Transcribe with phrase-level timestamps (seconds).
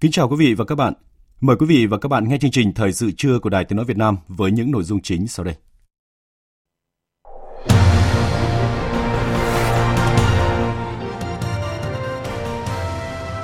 [0.00, 0.92] Kính chào quý vị và các bạn.
[1.40, 3.76] Mời quý vị và các bạn nghe chương trình Thời sự trưa của Đài Tiếng
[3.76, 5.54] Nói Việt Nam với những nội dung chính sau đây.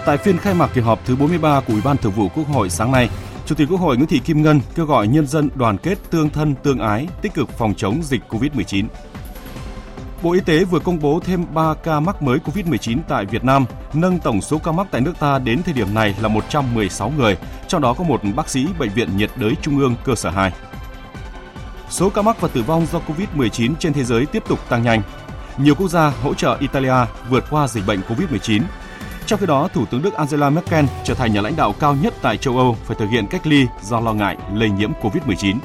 [0.07, 2.71] Tại phiên khai mạc kỳ họp thứ 43 của Ủy ban Thường vụ Quốc hội
[2.71, 3.11] sáng nay,
[3.47, 6.31] Chủ tịch Quốc hội Nguyễn Thị Kim Ngân kêu gọi nhân dân đoàn kết tương
[6.31, 8.85] thân tương ái, tích cực phòng chống dịch COVID-19.
[10.27, 13.67] Bộ Y tế vừa công bố thêm 3 ca mắc mới COVID-19 tại Việt Nam,
[13.93, 17.37] nâng tổng số ca mắc tại nước ta đến thời điểm này là 116 người,
[17.69, 20.53] trong đó có một bác sĩ Bệnh viện nhiệt đới Trung ương cơ sở 2.
[21.91, 25.03] Số ca mắc và tử vong do COVID-19 trên thế giới tiếp tục tăng nhanh.
[25.59, 28.63] Nhiều quốc gia hỗ trợ Italia vượt qua dịch bệnh COVID-19.
[29.27, 32.15] Trong khi đó, Thủ tướng Đức Angela Merkel trở thành nhà lãnh đạo cao nhất
[32.23, 35.57] tại châu Âu phải thực hiện cách ly do lo ngại lây nhiễm COVID-19.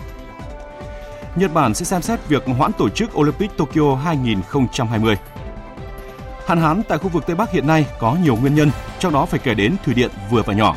[1.36, 5.16] Nhật Bản sẽ xem xét việc hoãn tổ chức Olympic Tokyo 2020.
[6.48, 9.26] Hạn hán tại khu vực Tây Bắc hiện nay có nhiều nguyên nhân, trong đó
[9.26, 10.76] phải kể đến thủy điện vừa và nhỏ.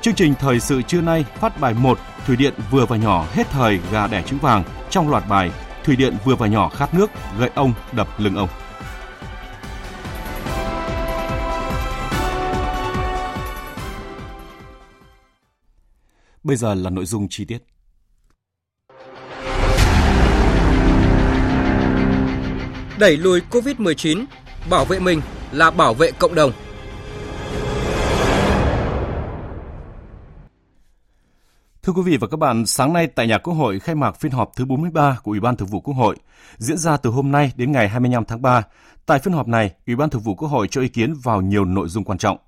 [0.00, 3.46] Chương trình thời sự trưa nay phát bài 1 Thủy điện vừa và nhỏ hết
[3.50, 5.50] thời gà đẻ trứng vàng trong loạt bài
[5.84, 8.48] Thủy điện vừa và nhỏ khát nước gậy ông đập lưng ông.
[16.42, 17.75] Bây giờ là nội dung chi tiết.
[22.98, 24.24] Đẩy lùi COVID-19,
[24.70, 25.20] bảo vệ mình
[25.52, 26.52] là bảo vệ cộng đồng.
[31.82, 34.32] Thưa quý vị và các bạn, sáng nay tại nhà Quốc hội khai mạc phiên
[34.32, 36.16] họp thứ 43 của Ủy ban Thường vụ Quốc hội,
[36.56, 38.62] diễn ra từ hôm nay đến ngày 25 tháng 3.
[39.06, 41.64] Tại phiên họp này, Ủy ban Thường vụ Quốc hội cho ý kiến vào nhiều
[41.64, 42.38] nội dung quan trọng.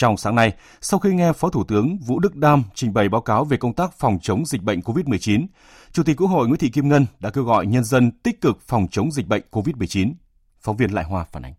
[0.00, 3.20] Trong sáng nay, sau khi nghe Phó Thủ tướng Vũ Đức Đam trình bày báo
[3.20, 5.46] cáo về công tác phòng chống dịch bệnh COVID-19,
[5.92, 8.60] Chủ tịch Quốc hội Nguyễn Thị Kim Ngân đã kêu gọi nhân dân tích cực
[8.60, 10.12] phòng chống dịch bệnh COVID-19.
[10.60, 11.52] Phóng viên Lại Hoa phản ánh.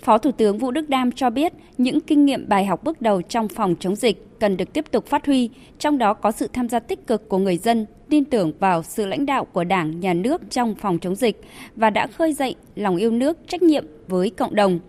[0.00, 3.22] Phó Thủ tướng Vũ Đức Đam cho biết những kinh nghiệm bài học bước đầu
[3.22, 6.68] trong phòng chống dịch cần được tiếp tục phát huy, trong đó có sự tham
[6.68, 10.14] gia tích cực của người dân, tin tưởng vào sự lãnh đạo của Đảng, Nhà
[10.14, 11.40] nước trong phòng chống dịch
[11.76, 14.80] và đã khơi dậy lòng yêu nước, trách nhiệm với cộng đồng,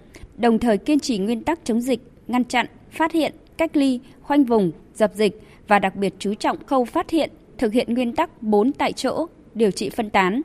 [0.42, 4.44] đồng thời kiên trì nguyên tắc chống dịch, ngăn chặn, phát hiện, cách ly, khoanh
[4.44, 8.44] vùng, dập dịch và đặc biệt chú trọng khâu phát hiện, thực hiện nguyên tắc
[8.44, 10.42] 4 tại chỗ, điều trị phân tán.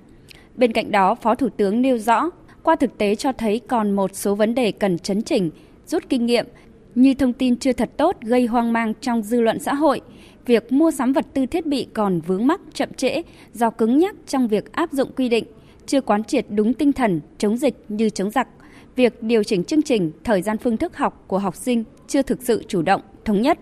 [0.56, 2.30] Bên cạnh đó, Phó Thủ tướng nêu rõ,
[2.62, 5.50] qua thực tế cho thấy còn một số vấn đề cần chấn chỉnh,
[5.86, 6.46] rút kinh nghiệm
[6.94, 10.00] như thông tin chưa thật tốt gây hoang mang trong dư luận xã hội,
[10.46, 14.16] việc mua sắm vật tư thiết bị còn vướng mắc chậm trễ do cứng nhắc
[14.26, 15.44] trong việc áp dụng quy định,
[15.86, 18.48] chưa quán triệt đúng tinh thần chống dịch như chống giặc,
[18.96, 22.42] việc điều chỉnh chương trình, thời gian phương thức học của học sinh chưa thực
[22.42, 23.58] sự chủ động, thống nhất.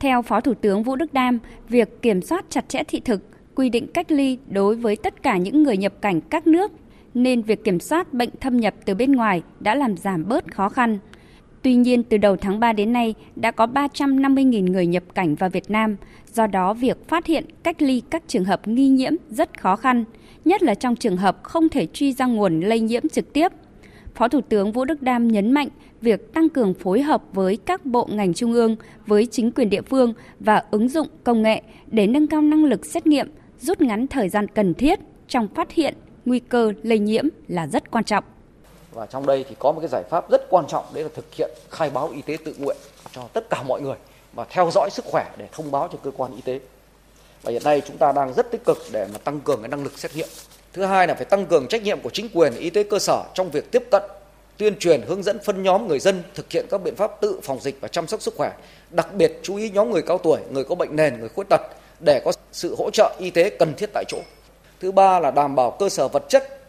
[0.00, 1.38] Theo Phó Thủ tướng Vũ Đức Đam,
[1.68, 3.22] việc kiểm soát chặt chẽ thị thực,
[3.54, 6.72] quy định cách ly đối với tất cả những người nhập cảnh các nước
[7.14, 10.68] nên việc kiểm soát bệnh thâm nhập từ bên ngoài đã làm giảm bớt khó
[10.68, 10.98] khăn.
[11.62, 15.50] Tuy nhiên, từ đầu tháng 3 đến nay đã có 350.000 người nhập cảnh vào
[15.50, 15.96] Việt Nam,
[16.32, 20.04] do đó việc phát hiện, cách ly các trường hợp nghi nhiễm rất khó khăn,
[20.44, 23.52] nhất là trong trường hợp không thể truy ra nguồn lây nhiễm trực tiếp.
[24.14, 25.68] Phó Thủ tướng Vũ Đức Đam nhấn mạnh
[26.00, 28.76] việc tăng cường phối hợp với các bộ ngành trung ương,
[29.06, 32.86] với chính quyền địa phương và ứng dụng công nghệ để nâng cao năng lực
[32.86, 35.94] xét nghiệm, rút ngắn thời gian cần thiết trong phát hiện
[36.24, 38.24] nguy cơ lây nhiễm là rất quan trọng.
[38.92, 41.34] Và trong đây thì có một cái giải pháp rất quan trọng đấy là thực
[41.34, 42.76] hiện khai báo y tế tự nguyện
[43.12, 43.96] cho tất cả mọi người
[44.32, 46.60] và theo dõi sức khỏe để thông báo cho cơ quan y tế.
[47.42, 49.82] Và hiện nay chúng ta đang rất tích cực để mà tăng cường cái năng
[49.82, 50.28] lực xét nghiệm.
[50.72, 53.24] Thứ hai là phải tăng cường trách nhiệm của chính quyền y tế cơ sở
[53.34, 54.02] trong việc tiếp cận,
[54.56, 57.60] tuyên truyền, hướng dẫn phân nhóm người dân thực hiện các biện pháp tự phòng
[57.60, 58.52] dịch và chăm sóc sức khỏe,
[58.90, 61.60] đặc biệt chú ý nhóm người cao tuổi, người có bệnh nền, người khuyết tật
[62.00, 64.18] để có sự hỗ trợ y tế cần thiết tại chỗ.
[64.80, 66.60] Thứ ba là đảm bảo cơ sở vật chất,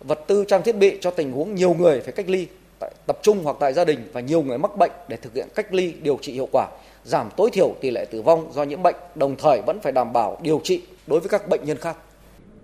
[0.00, 2.46] vật tư trang thiết bị cho tình huống nhiều người phải cách ly
[2.78, 5.48] tại, tập trung hoặc tại gia đình và nhiều người mắc bệnh để thực hiện
[5.54, 6.68] cách ly điều trị hiệu quả,
[7.04, 10.12] giảm tối thiểu tỷ lệ tử vong do nhiễm bệnh, đồng thời vẫn phải đảm
[10.12, 11.96] bảo điều trị đối với các bệnh nhân khác.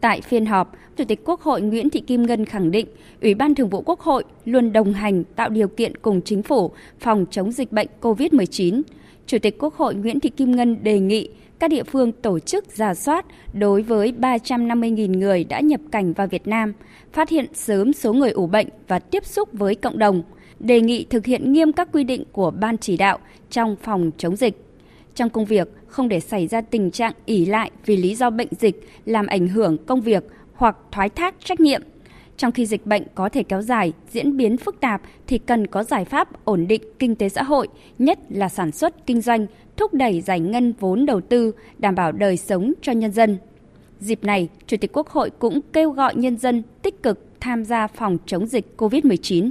[0.00, 2.86] Tại phiên họp, Chủ tịch Quốc hội Nguyễn Thị Kim Ngân khẳng định
[3.22, 6.70] Ủy ban Thường vụ Quốc hội luôn đồng hành tạo điều kiện cùng chính phủ
[7.00, 8.82] phòng chống dịch bệnh COVID-19.
[9.26, 11.28] Chủ tịch Quốc hội Nguyễn Thị Kim Ngân đề nghị
[11.58, 16.26] các địa phương tổ chức giả soát đối với 350.000 người đã nhập cảnh vào
[16.26, 16.72] Việt Nam,
[17.12, 20.22] phát hiện sớm số người ủ bệnh và tiếp xúc với cộng đồng,
[20.60, 23.18] đề nghị thực hiện nghiêm các quy định của Ban chỉ đạo
[23.50, 24.65] trong phòng chống dịch.
[25.16, 28.48] Trong công việc, không để xảy ra tình trạng ỉ lại vì lý do bệnh
[28.58, 30.24] dịch làm ảnh hưởng công việc
[30.54, 31.82] hoặc thoái thác trách nhiệm.
[32.36, 35.82] Trong khi dịch bệnh có thể kéo dài, diễn biến phức tạp thì cần có
[35.84, 37.68] giải pháp ổn định kinh tế xã hội,
[37.98, 39.46] nhất là sản xuất kinh doanh,
[39.76, 43.38] thúc đẩy giải ngân vốn đầu tư, đảm bảo đời sống cho nhân dân.
[44.00, 47.86] Dịp này, Chủ tịch Quốc hội cũng kêu gọi nhân dân tích cực tham gia
[47.86, 49.50] phòng chống dịch COVID-19.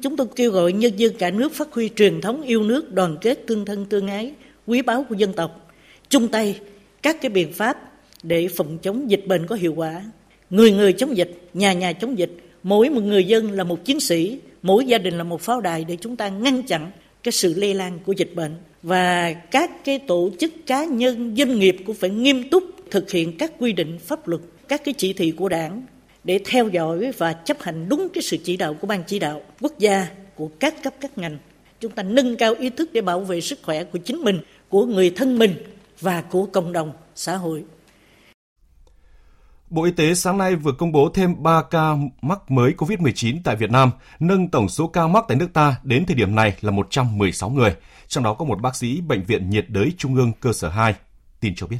[0.00, 3.16] Chúng tôi kêu gọi nhân dân cả nước phát huy truyền thống yêu nước, đoàn
[3.20, 4.32] kết, tương thân, tương ái,
[4.66, 5.70] quý báu của dân tộc,
[6.08, 6.60] chung tay
[7.02, 10.02] các cái biện pháp để phòng chống dịch bệnh có hiệu quả.
[10.50, 12.30] Người người chống dịch, nhà nhà chống dịch,
[12.62, 15.84] mỗi một người dân là một chiến sĩ, mỗi gia đình là một pháo đài
[15.84, 16.90] để chúng ta ngăn chặn
[17.22, 21.58] cái sự lây lan của dịch bệnh và các cái tổ chức cá nhân doanh
[21.58, 25.12] nghiệp cũng phải nghiêm túc thực hiện các quy định pháp luật các cái chỉ
[25.12, 25.82] thị của đảng
[26.24, 29.42] để theo dõi và chấp hành đúng cái sự chỉ đạo của ban chỉ đạo
[29.60, 31.38] quốc gia của các cấp các ngành
[31.80, 34.86] chúng ta nâng cao ý thức để bảo vệ sức khỏe của chính mình của
[34.86, 35.54] người thân mình
[36.00, 37.64] và của cộng đồng xã hội
[39.74, 43.56] Bộ Y tế sáng nay vừa công bố thêm 3 ca mắc mới COVID-19 tại
[43.56, 43.90] Việt Nam,
[44.20, 47.76] nâng tổng số ca mắc tại nước ta đến thời điểm này là 116 người,
[48.08, 50.94] trong đó có một bác sĩ Bệnh viện nhiệt đới Trung ương cơ sở 2.
[51.40, 51.78] Tin cho biết.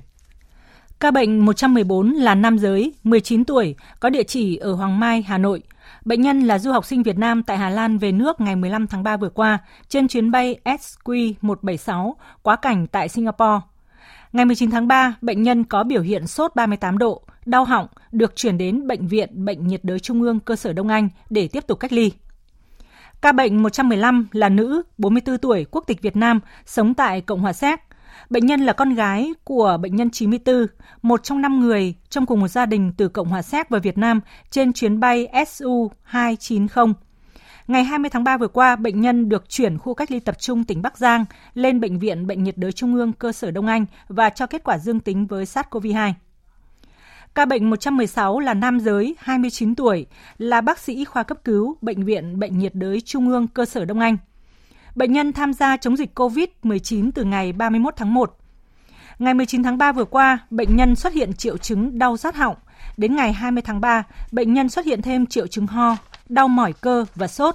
[1.01, 5.39] Ca bệnh 114 là nam giới, 19 tuổi, có địa chỉ ở Hoàng Mai, Hà
[5.39, 5.63] Nội.
[6.05, 8.87] Bệnh nhân là du học sinh Việt Nam tại Hà Lan về nước ngày 15
[8.87, 9.59] tháng 3 vừa qua
[9.89, 13.61] trên chuyến bay SQ176 quá cảnh tại Singapore.
[14.33, 18.37] Ngày 19 tháng 3, bệnh nhân có biểu hiện sốt 38 độ, đau họng, được
[18.37, 21.67] chuyển đến Bệnh viện Bệnh nhiệt đới Trung ương cơ sở Đông Anh để tiếp
[21.67, 22.13] tục cách ly.
[23.21, 27.53] Ca bệnh 115 là nữ, 44 tuổi, quốc tịch Việt Nam, sống tại Cộng hòa
[27.53, 27.81] Séc.
[28.35, 30.67] Bệnh nhân là con gái của bệnh nhân 94,
[31.03, 33.99] một trong năm người trong cùng một gia đình từ Cộng hòa Séc và Việt
[33.99, 34.21] Nam
[34.51, 36.93] trên chuyến bay SU290.
[37.67, 40.65] Ngày 20 tháng 3 vừa qua, bệnh nhân được chuyển khu cách ly tập trung
[40.65, 43.87] tỉnh Bắc Giang lên Bệnh viện Bệnh nhiệt đới Trung ương cơ sở Đông Anh
[44.09, 46.13] và cho kết quả dương tính với SARS-CoV-2.
[47.35, 50.07] Ca bệnh 116 là nam giới, 29 tuổi,
[50.39, 53.85] là bác sĩ khoa cấp cứu Bệnh viện Bệnh nhiệt đới Trung ương cơ sở
[53.85, 54.17] Đông Anh.
[54.95, 58.37] Bệnh nhân tham gia chống dịch COVID-19 từ ngày 31 tháng 1.
[59.19, 62.57] Ngày 19 tháng 3 vừa qua, bệnh nhân xuất hiện triệu chứng đau rát họng.
[62.97, 64.03] Đến ngày 20 tháng 3,
[64.33, 65.97] bệnh nhân xuất hiện thêm triệu chứng ho,
[66.29, 67.55] đau mỏi cơ và sốt.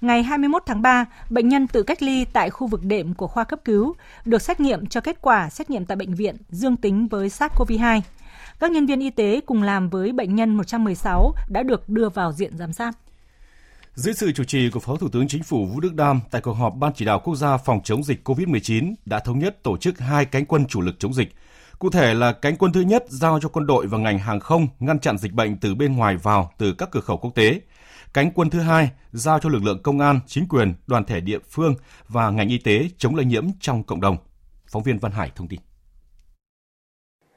[0.00, 3.44] Ngày 21 tháng 3, bệnh nhân tự cách ly tại khu vực đệm của khoa
[3.44, 3.94] cấp cứu,
[4.24, 8.00] được xét nghiệm cho kết quả xét nghiệm tại bệnh viện dương tính với SARS-CoV-2.
[8.60, 12.32] Các nhân viên y tế cùng làm với bệnh nhân 116 đã được đưa vào
[12.32, 12.92] diện giám sát.
[13.96, 16.52] Dưới sự chủ trì của Phó Thủ tướng Chính phủ Vũ Đức Đam tại cuộc
[16.52, 19.98] họp Ban chỉ đạo quốc gia phòng chống dịch COVID-19 đã thống nhất tổ chức
[19.98, 21.28] hai cánh quân chủ lực chống dịch.
[21.78, 24.68] Cụ thể là cánh quân thứ nhất giao cho quân đội và ngành hàng không
[24.78, 27.60] ngăn chặn dịch bệnh từ bên ngoài vào từ các cửa khẩu quốc tế.
[28.14, 31.38] Cánh quân thứ hai giao cho lực lượng công an, chính quyền, đoàn thể địa
[31.50, 31.74] phương
[32.08, 34.16] và ngành y tế chống lây nhiễm trong cộng đồng.
[34.68, 35.60] Phóng viên Văn Hải thông tin.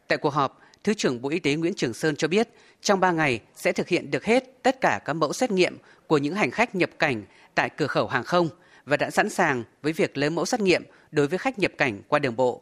[0.07, 2.49] Tại cuộc họp, Thứ trưởng Bộ Y tế Nguyễn Trường Sơn cho biết,
[2.81, 5.77] trong 3 ngày sẽ thực hiện được hết tất cả các mẫu xét nghiệm
[6.07, 7.23] của những hành khách nhập cảnh
[7.55, 8.49] tại cửa khẩu hàng không
[8.85, 12.01] và đã sẵn sàng với việc lấy mẫu xét nghiệm đối với khách nhập cảnh
[12.07, 12.61] qua đường bộ.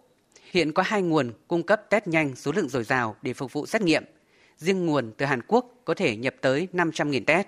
[0.51, 3.65] Hiện có hai nguồn cung cấp test nhanh số lượng dồi dào để phục vụ
[3.65, 4.03] xét nghiệm.
[4.57, 7.47] Riêng nguồn từ Hàn Quốc có thể nhập tới 500.000 test.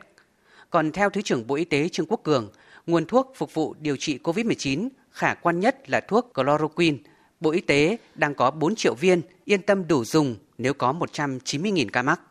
[0.69, 2.51] Còn theo Thứ trưởng Bộ Y tế Trương Quốc Cường,
[2.87, 6.97] nguồn thuốc phục vụ điều trị COVID-19 khả quan nhất là thuốc chloroquine.
[7.39, 11.87] Bộ Y tế đang có 4 triệu viên, yên tâm đủ dùng nếu có 190.000
[11.93, 12.21] ca mắc.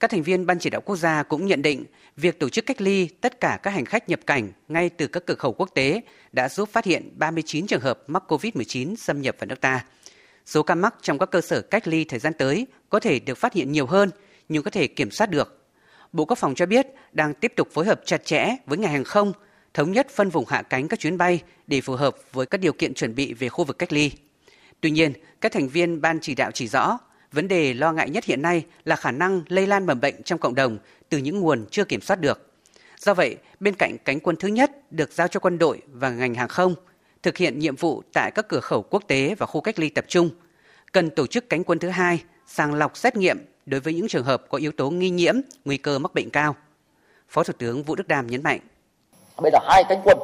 [0.00, 1.84] Các thành viên Ban chỉ đạo quốc gia cũng nhận định
[2.16, 5.26] việc tổ chức cách ly tất cả các hành khách nhập cảnh ngay từ các
[5.26, 6.00] cửa khẩu quốc tế
[6.32, 9.84] đã giúp phát hiện 39 trường hợp mắc COVID-19 xâm nhập vào nước ta.
[10.46, 13.38] Số ca mắc trong các cơ sở cách ly thời gian tới có thể được
[13.38, 14.10] phát hiện nhiều hơn
[14.48, 15.66] nhưng có thể kiểm soát được.
[16.12, 19.04] Bộ Quốc phòng cho biết đang tiếp tục phối hợp chặt chẽ với ngành hàng
[19.04, 19.32] không,
[19.74, 22.72] thống nhất phân vùng hạ cánh các chuyến bay để phù hợp với các điều
[22.72, 24.12] kiện chuẩn bị về khu vực cách ly.
[24.80, 26.98] Tuy nhiên, các thành viên ban chỉ đạo chỉ rõ
[27.32, 30.38] Vấn đề lo ngại nhất hiện nay là khả năng lây lan mầm bệnh trong
[30.38, 32.50] cộng đồng từ những nguồn chưa kiểm soát được.
[32.98, 36.34] Do vậy, bên cạnh cánh quân thứ nhất được giao cho quân đội và ngành
[36.34, 36.74] hàng không
[37.22, 40.04] thực hiện nhiệm vụ tại các cửa khẩu quốc tế và khu cách ly tập
[40.08, 40.30] trung,
[40.92, 44.24] cần tổ chức cánh quân thứ hai sàng lọc xét nghiệm đối với những trường
[44.24, 45.34] hợp có yếu tố nghi nhiễm,
[45.64, 46.56] nguy cơ mắc bệnh cao.
[47.28, 48.60] Phó Thủ tướng Vũ Đức Đam nhấn mạnh.
[49.42, 50.18] Bây giờ hai cánh quân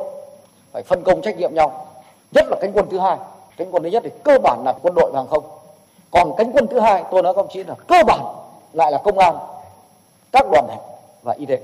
[0.73, 3.17] phải phân công trách nhiệm nhau, nhất là cánh quân thứ hai.
[3.57, 5.56] Cánh quân thứ nhất thì cơ bản là quân đội và hàng không
[6.11, 8.21] còn cánh quân thứ hai tôi nói các ông chí là cơ bản
[8.73, 9.37] lại là công an,
[10.33, 10.77] các đoàn thể
[11.23, 11.61] và y tế.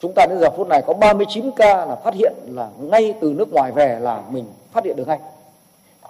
[0.00, 3.34] Chúng ta đến giờ phút này có 39 ca là phát hiện là ngay từ
[3.38, 5.18] nước ngoài về là mình phát hiện được ngay.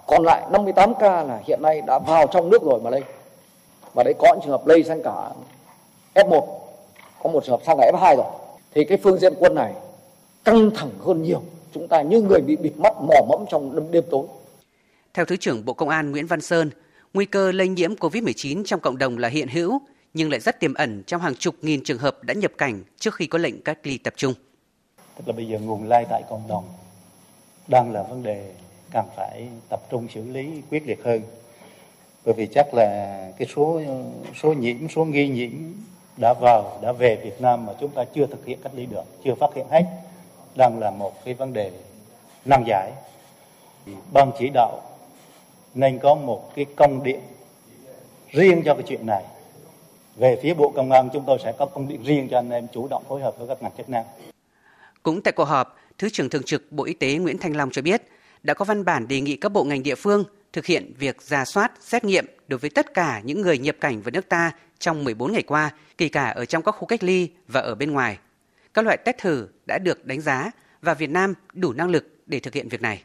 [0.07, 3.03] Còn lại 58 ca là hiện nay đã vào trong nước rồi mà lây.
[3.93, 5.29] Và đấy có những trường hợp lây sang cả
[6.13, 6.41] F1,
[7.23, 8.25] có một trường hợp sang cả F2 rồi.
[8.73, 9.73] Thì cái phương diện quân này
[10.45, 11.41] căng thẳng hơn nhiều.
[11.73, 14.25] Chúng ta như người bị bịt mắt mò mẫm trong đêm, đêm tối.
[15.13, 16.69] Theo Thứ trưởng Bộ Công an Nguyễn Văn Sơn,
[17.13, 19.81] nguy cơ lây nhiễm COVID-19 trong cộng đồng là hiện hữu,
[20.13, 23.15] nhưng lại rất tiềm ẩn trong hàng chục nghìn trường hợp đã nhập cảnh trước
[23.15, 24.33] khi có lệnh cách ly tập trung.
[25.15, 26.69] Tức là bây giờ nguồn lây tại cộng đồng
[27.67, 28.51] đang là vấn đề
[28.91, 31.21] cần phải tập trung xử lý quyết liệt hơn.
[32.25, 33.81] Bởi vì chắc là cái số
[34.41, 35.51] số nhiễm, số nghi nhiễm
[36.21, 39.03] đã vào, đã về Việt Nam mà chúng ta chưa thực hiện cách ly được,
[39.23, 39.83] chưa phát hiện hết,
[40.57, 41.71] đang là một cái vấn đề
[42.45, 42.91] nan giải.
[44.13, 44.81] Ban chỉ đạo
[45.75, 47.19] nên có một cái công điện
[48.31, 49.23] riêng cho cái chuyện này.
[50.15, 52.67] Về phía Bộ Công an chúng tôi sẽ có công điện riêng cho anh em
[52.73, 54.05] chủ động phối hợp với các ngành chức năng.
[55.03, 57.81] Cũng tại cuộc họp, Thứ trưởng Thường trực Bộ Y tế Nguyễn Thanh Long cho
[57.81, 58.01] biết
[58.43, 61.45] đã có văn bản đề nghị các bộ ngành địa phương thực hiện việc ra
[61.45, 65.03] soát, xét nghiệm đối với tất cả những người nhập cảnh vào nước ta trong
[65.03, 68.17] 14 ngày qua, kể cả ở trong các khu cách ly và ở bên ngoài.
[68.73, 72.39] Các loại test thử đã được đánh giá và Việt Nam đủ năng lực để
[72.39, 73.03] thực hiện việc này.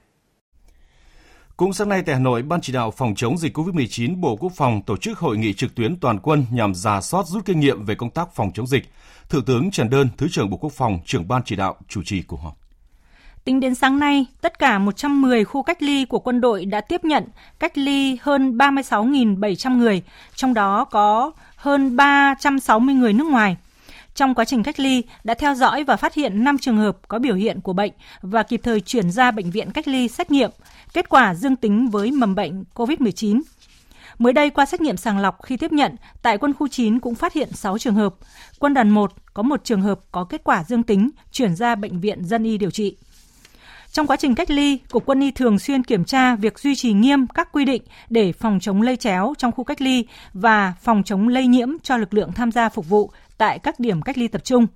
[1.56, 4.52] Cũng sáng nay tại Hà Nội, Ban chỉ đạo phòng chống dịch COVID-19 Bộ Quốc
[4.56, 7.84] phòng tổ chức hội nghị trực tuyến toàn quân nhằm giả soát rút kinh nghiệm
[7.84, 8.84] về công tác phòng chống dịch.
[9.28, 12.22] Thượng tướng Trần Đơn, Thứ trưởng Bộ Quốc phòng, trưởng Ban chỉ đạo chủ trì
[12.22, 12.56] cuộc họp.
[13.44, 17.04] Tính đến sáng nay, tất cả 110 khu cách ly của quân đội đã tiếp
[17.04, 17.24] nhận
[17.58, 20.02] cách ly hơn 36.700 người,
[20.34, 23.56] trong đó có hơn 360 người nước ngoài.
[24.14, 27.18] Trong quá trình cách ly, đã theo dõi và phát hiện 5 trường hợp có
[27.18, 27.92] biểu hiện của bệnh
[28.22, 30.50] và kịp thời chuyển ra bệnh viện cách ly xét nghiệm,
[30.94, 33.40] kết quả dương tính với mầm bệnh COVID-19.
[34.18, 37.14] Mới đây qua xét nghiệm sàng lọc khi tiếp nhận, tại quân khu 9 cũng
[37.14, 38.14] phát hiện 6 trường hợp.
[38.58, 42.00] Quân đoàn 1 có một trường hợp có kết quả dương tính, chuyển ra bệnh
[42.00, 42.96] viện dân y điều trị.
[43.92, 46.92] Trong quá trình cách ly, Cục Quân y thường xuyên kiểm tra việc duy trì
[46.92, 51.02] nghiêm các quy định để phòng chống lây chéo trong khu cách ly và phòng
[51.04, 54.28] chống lây nhiễm cho lực lượng tham gia phục vụ tại các điểm cách ly
[54.28, 54.66] tập trung.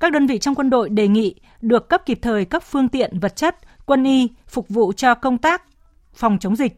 [0.00, 3.18] Các đơn vị trong quân đội đề nghị được cấp kịp thời các phương tiện
[3.18, 5.62] vật chất, quân y phục vụ cho công tác
[6.14, 6.76] phòng chống dịch.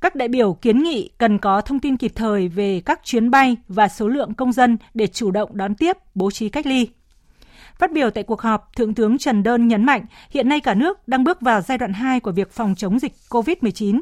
[0.00, 3.56] Các đại biểu kiến nghị cần có thông tin kịp thời về các chuyến bay
[3.68, 6.88] và số lượng công dân để chủ động đón tiếp, bố trí cách ly.
[7.78, 11.08] Phát biểu tại cuộc họp, Thượng tướng Trần Đơn nhấn mạnh hiện nay cả nước
[11.08, 14.00] đang bước vào giai đoạn 2 của việc phòng chống dịch COVID-19.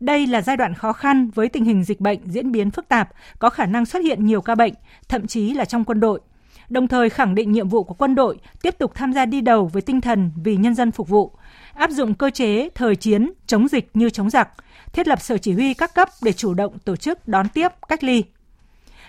[0.00, 3.08] Đây là giai đoạn khó khăn với tình hình dịch bệnh diễn biến phức tạp,
[3.38, 4.74] có khả năng xuất hiện nhiều ca bệnh,
[5.08, 6.20] thậm chí là trong quân đội.
[6.68, 9.70] Đồng thời khẳng định nhiệm vụ của quân đội tiếp tục tham gia đi đầu
[9.72, 11.32] với tinh thần vì nhân dân phục vụ,
[11.74, 14.48] áp dụng cơ chế thời chiến chống dịch như chống giặc,
[14.92, 18.04] thiết lập sở chỉ huy các cấp để chủ động tổ chức đón tiếp, cách
[18.04, 18.22] ly,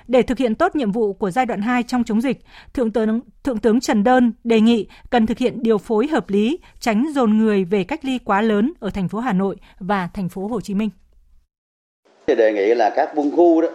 [0.08, 2.39] để thực hiện tốt nhiệm vụ của giai đoạn 2 trong chống dịch,
[2.74, 6.60] Thượng tướng Thượng tướng Trần Đơn đề nghị cần thực hiện điều phối hợp lý,
[6.80, 10.30] tránh dồn người về cách ly quá lớn ở thành phố Hà Nội và thành
[10.30, 10.89] phố Hồ Chí Minh.
[12.27, 13.68] Thì đề nghị là các quân khu đó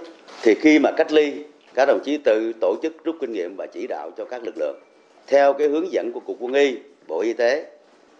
[0.42, 3.66] thì khi mà cách ly các đồng chí tự tổ chức rút kinh nghiệm và
[3.66, 4.80] chỉ đạo cho các lực lượng.
[5.26, 6.76] Theo cái hướng dẫn của cục quân y,
[7.08, 7.66] bộ y tế,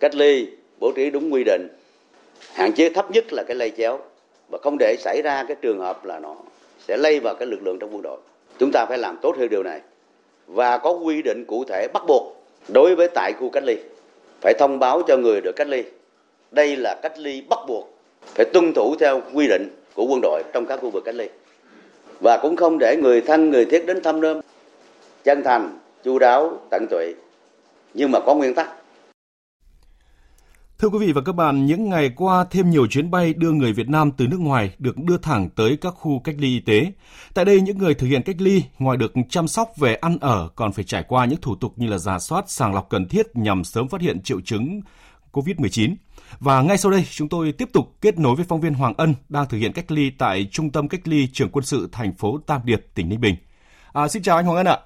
[0.00, 0.46] cách ly,
[0.78, 1.68] bố trí đúng quy định.
[2.52, 3.98] Hạn chế thấp nhất là cái lây chéo.
[4.50, 6.36] Và không để xảy ra cái trường hợp là nó
[6.88, 8.18] sẽ lây vào cái lực lượng trong quân đội.
[8.58, 9.80] Chúng ta phải làm tốt hơn điều này.
[10.46, 12.36] Và có quy định cụ thể bắt buộc
[12.68, 13.76] đối với tại khu cách ly.
[14.40, 15.82] Phải thông báo cho người được cách ly.
[16.50, 17.98] Đây là cách ly bắt buộc.
[18.34, 21.28] Phải tuân thủ theo quy định của quân đội trong các khu vực cách ly
[22.22, 24.40] và cũng không để người thân người thiết đến thăm nơm
[25.24, 27.14] chân thành chu đáo tận tụy
[27.94, 28.68] nhưng mà có nguyên tắc
[30.78, 33.72] Thưa quý vị và các bạn, những ngày qua thêm nhiều chuyến bay đưa người
[33.72, 36.92] Việt Nam từ nước ngoài được đưa thẳng tới các khu cách ly y tế.
[37.34, 40.48] Tại đây, những người thực hiện cách ly ngoài được chăm sóc về ăn ở
[40.56, 43.26] còn phải trải qua những thủ tục như là giả soát, sàng lọc cần thiết
[43.34, 44.80] nhằm sớm phát hiện triệu chứng
[45.32, 45.94] COVID-19.
[46.40, 49.14] Và ngay sau đây, chúng tôi tiếp tục kết nối với phóng viên Hoàng Ân
[49.28, 52.38] đang thực hiện cách ly tại Trung tâm cách ly trường quân sự thành phố
[52.46, 53.36] Tam Điệp, tỉnh Ninh Bình.
[53.92, 54.78] À, xin chào anh Hoàng Ân ạ.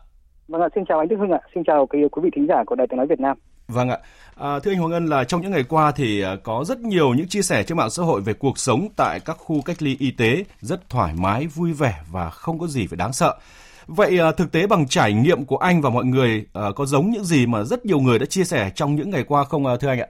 [0.49, 1.41] Vâng ạ, xin chào anh Đức Hưng ạ.
[1.55, 3.37] Xin chào quý vị thính giả của Đài Tiếng nói Việt Nam.
[3.69, 3.99] Vâng ạ.
[4.35, 7.15] À, thưa anh Hoàng Ân là trong những ngày qua thì à, có rất nhiều
[7.15, 9.97] những chia sẻ trên mạng xã hội về cuộc sống tại các khu cách ly
[9.99, 13.37] y tế rất thoải mái, vui vẻ và không có gì phải đáng sợ.
[13.87, 17.11] Vậy à, thực tế bằng trải nghiệm của anh và mọi người à, có giống
[17.11, 19.89] những gì mà rất nhiều người đã chia sẻ trong những ngày qua không thưa
[19.89, 20.07] anh ạ?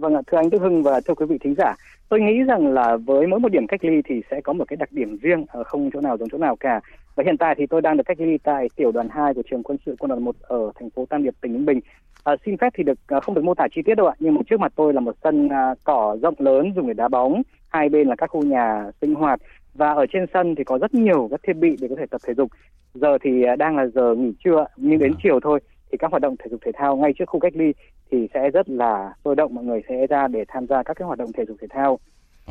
[0.00, 1.74] Vâng ạ, thưa anh Đức Hưng và thưa quý vị thính giả,
[2.08, 4.76] tôi nghĩ rằng là với mỗi một điểm cách ly thì sẽ có một cái
[4.76, 6.80] đặc điểm riêng, không chỗ nào giống chỗ nào cả.
[7.14, 9.62] Và hiện tại thì tôi đang được cách ly tại tiểu đoàn 2 của trường
[9.62, 11.80] quân sự quân đoàn 1 ở thành phố Tam Điệp, tỉnh Ninh Bình.
[12.24, 14.34] À, xin phép thì được à, không được mô tả chi tiết đâu ạ, nhưng
[14.34, 17.42] mà trước mặt tôi là một sân à, cỏ rộng lớn dùng để đá bóng,
[17.68, 19.40] hai bên là các khu nhà sinh hoạt
[19.74, 22.20] và ở trên sân thì có rất nhiều các thiết bị để có thể tập
[22.26, 22.50] thể dục.
[22.94, 25.60] Giờ thì à, đang là giờ nghỉ trưa nhưng đến chiều thôi
[25.92, 27.72] thì các hoạt động thể dục thể thao ngay trước khu cách ly
[28.10, 31.06] thì sẽ rất là sôi động mọi người sẽ ra để tham gia các cái
[31.06, 31.98] hoạt động thể dục thể thao.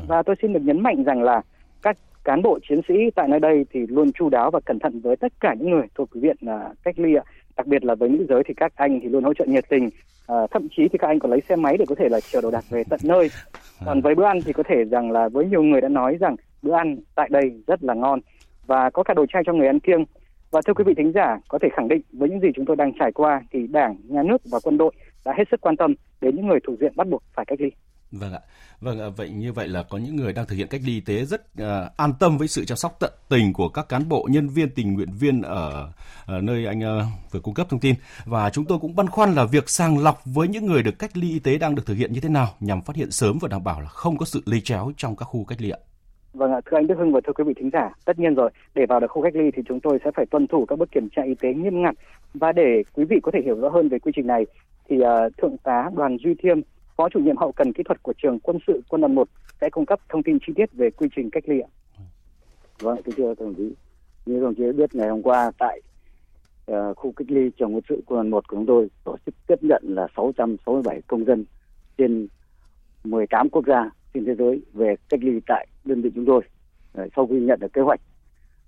[0.08, 1.42] Và tôi xin được nhấn mạnh rằng là
[1.82, 5.00] các cán bộ chiến sĩ tại nơi đây thì luôn chu đáo và cẩn thận
[5.00, 7.24] với tất cả những người thuộc viện à, cách ly ạ.
[7.58, 9.90] Đặc biệt là với nữ giới thì các anh thì luôn hỗ trợ nhiệt tình
[10.28, 12.42] à, thậm chí thì các anh còn lấy xe máy để có thể là chở
[12.42, 13.30] đồ đạc về tận nơi.
[13.86, 16.36] Còn với bữa ăn thì có thể rằng là với nhiều người đã nói rằng
[16.62, 18.20] bữa ăn tại đây rất là ngon
[18.66, 20.06] và có cả đồ chay cho người ăn kiêng
[20.52, 22.76] và thưa quý vị thính giả có thể khẳng định với những gì chúng tôi
[22.76, 24.94] đang trải qua thì đảng nhà nước và quân đội
[25.26, 27.70] đã hết sức quan tâm đến những người thuộc diện bắt buộc phải cách ly
[28.12, 28.40] Vâng ạ.
[28.82, 31.00] Vâng ạ, vậy như vậy là có những người đang thực hiện cách ly y
[31.00, 34.28] tế rất uh, an tâm với sự chăm sóc tận tình của các cán bộ,
[34.32, 35.92] nhân viên, tình nguyện viên ở,
[36.26, 39.34] ở nơi anh uh, vừa cung cấp thông tin và chúng tôi cũng băn khoăn
[39.34, 41.96] là việc sàng lọc với những người được cách ly y tế đang được thực
[41.96, 44.42] hiện như thế nào nhằm phát hiện sớm và đảm bảo là không có sự
[44.46, 45.80] lây chéo trong các khu cách ly ạ.
[46.34, 48.50] Vâng ạ, thưa anh Đức Hưng và thưa quý vị thính giả, tất nhiên rồi,
[48.76, 50.92] để vào được khu cách ly thì chúng tôi sẽ phải tuân thủ các bước
[50.92, 51.96] kiểm tra y tế nghiêm ngặt
[52.34, 54.46] và để quý vị có thể hiểu rõ hơn về quy trình này
[54.90, 56.62] thì uh, thượng tá Đoàn Duy Thiêm,
[56.96, 59.28] phó chủ nhiệm hậu cần kỹ thuật của trường quân sự quân đoàn 1
[59.62, 61.70] sẽ cung cấp thông tin chi tiết về quy trình cách ly ạ.
[62.80, 63.74] Vâng, kính thưa đồng chí,
[64.26, 65.82] như đồng chí biết ngày hôm qua tại
[66.72, 69.36] uh, khu cách ly trường quân sự quân đoàn 1 của chúng tôi tổ chức
[69.48, 71.46] tiếp nhận là 667 công dân
[71.98, 72.28] trên
[73.04, 76.42] 18 quốc gia trên thế giới về cách ly tại đơn vị chúng tôi.
[76.94, 78.02] Ờ, sau khi nhận được kế hoạch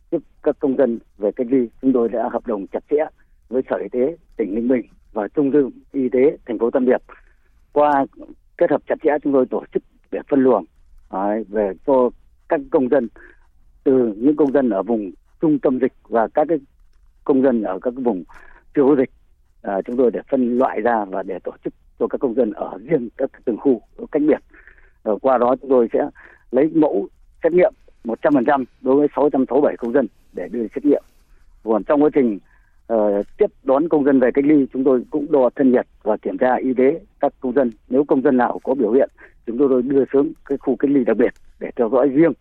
[0.09, 3.05] tiếp các công dân về cách ly, chúng tôi đã hợp đồng chặt chẽ
[3.49, 6.85] với Sở Y tế tỉnh Ninh Bình và Trung tâm Y tế thành phố Tam
[6.85, 7.01] Điệp.
[7.73, 8.05] Qua
[8.57, 10.65] kết hợp chặt chẽ chúng tôi tổ chức để phân luồng
[11.11, 12.09] đấy, về cho
[12.49, 13.07] các công dân
[13.83, 16.57] từ những công dân ở vùng trung tâm dịch và các cái
[17.23, 18.23] công dân ở các vùng
[18.75, 19.09] chưa có dịch
[19.61, 22.53] à, chúng tôi để phân loại ra và để tổ chức cho các công dân
[22.53, 24.39] ở riêng các từng khu cách biệt
[25.03, 26.09] à, qua đó chúng tôi sẽ
[26.51, 27.07] lấy mẫu
[27.43, 31.03] xét nghiệm 100% đối với 667 công dân để đưa xét nghiệm.
[31.63, 32.39] Còn trong quá trình
[32.93, 36.17] uh, tiếp đón công dân về cách ly, chúng tôi cũng đo thân nhiệt và
[36.17, 37.71] kiểm tra y tế các công dân.
[37.89, 39.09] Nếu công dân nào có biểu hiện,
[39.45, 42.33] chúng tôi đưa xuống cái khu cách ly đặc biệt để theo dõi riêng.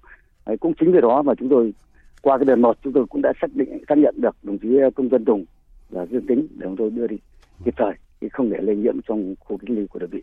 [0.47, 1.75] Đấy, cũng chính vì đó mà chúng tôi
[2.23, 4.69] qua cái đợt một chúng tôi cũng đã xác định xác nhận được đồng chí
[4.95, 5.45] công dân Tùng
[5.91, 7.17] là dương tính để chúng tôi đưa đi
[7.65, 10.23] kịp thời thì không để lây nhiễm trong khu cách ly của đơn vị.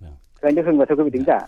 [0.00, 1.38] Thưa anh Đức Hưng và thưa quý vị thính giả,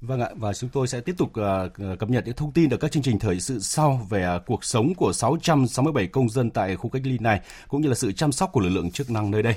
[0.00, 2.76] Vâng ạ, và chúng tôi sẽ tiếp tục uh, cập nhật những thông tin ở
[2.76, 6.76] các chương trình thời sự sau về uh, cuộc sống của 667 công dân tại
[6.76, 9.30] khu cách ly này, cũng như là sự chăm sóc của lực lượng chức năng
[9.30, 9.54] nơi đây.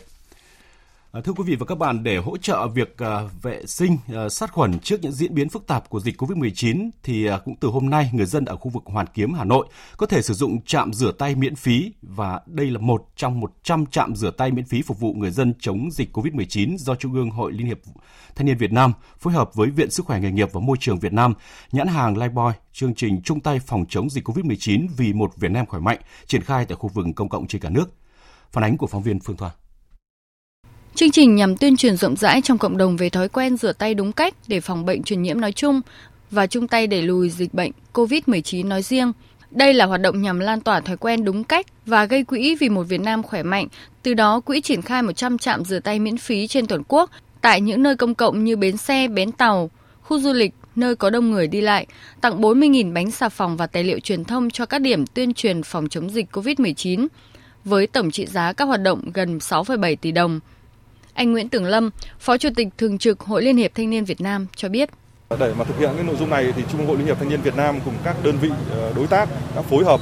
[1.11, 4.29] À, thưa quý vị và các bạn, để hỗ trợ việc à, vệ sinh, à,
[4.29, 7.89] sát khuẩn trước những diễn biến phức tạp của dịch COVID-19, thì cũng từ hôm
[7.89, 9.67] nay, người dân ở khu vực Hoàn Kiếm, Hà Nội
[9.97, 13.85] có thể sử dụng trạm rửa tay miễn phí và đây là một trong 100
[13.85, 17.29] trạm rửa tay miễn phí phục vụ người dân chống dịch COVID-19 do Trung ương
[17.29, 17.79] Hội Liên hiệp
[18.35, 20.99] Thanh niên Việt Nam phối hợp với Viện Sức khỏe nghề nghiệp và Môi trường
[20.99, 21.33] Việt Nam,
[21.71, 25.65] nhãn hàng Lifebuoy, chương trình chung tay phòng chống dịch COVID-19 vì một Việt Nam
[25.65, 27.93] khỏe mạnh triển khai tại khu vực công cộng trên cả nước.
[28.51, 29.51] Phản ánh của phóng viên Phương Thoa.
[30.95, 33.93] Chương trình nhằm tuyên truyền rộng rãi trong cộng đồng về thói quen rửa tay
[33.93, 35.81] đúng cách để phòng bệnh truyền nhiễm nói chung
[36.31, 39.11] và chung tay đẩy lùi dịch bệnh COVID-19 nói riêng.
[39.51, 42.69] Đây là hoạt động nhằm lan tỏa thói quen đúng cách và gây quỹ vì
[42.69, 43.67] một Việt Nam khỏe mạnh.
[44.03, 47.09] Từ đó, quỹ triển khai 100 trạm rửa tay miễn phí trên toàn quốc
[47.41, 49.69] tại những nơi công cộng như bến xe, bến tàu,
[50.01, 51.87] khu du lịch, nơi có đông người đi lại,
[52.21, 55.63] tặng 40.000 bánh xà phòng và tài liệu truyền thông cho các điểm tuyên truyền
[55.63, 57.07] phòng chống dịch COVID-19,
[57.65, 60.39] với tổng trị giá các hoạt động gần 6,7 tỷ đồng.
[61.19, 64.21] Anh Nguyễn Tường Lâm, Phó Chủ tịch Thường trực Hội Liên hiệp Thanh niên Việt
[64.21, 64.89] Nam cho biết.
[65.39, 67.29] Để mà thực hiện cái nội dung này thì Trung ương Hội Liên hiệp Thanh
[67.29, 69.99] niên Việt Nam cùng các đơn vị ờ, đối tác đã phối hợp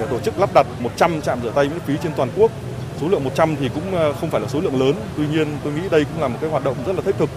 [0.00, 2.52] để tổ chức lắp đặt 100 trạm rửa tay miễn phí trên toàn quốc.
[3.00, 5.72] Số lượng 100 thì cũng ờ, không phải là số lượng lớn, tuy nhiên tôi
[5.72, 7.30] nghĩ đây cũng là một cái hoạt động rất là thiết thực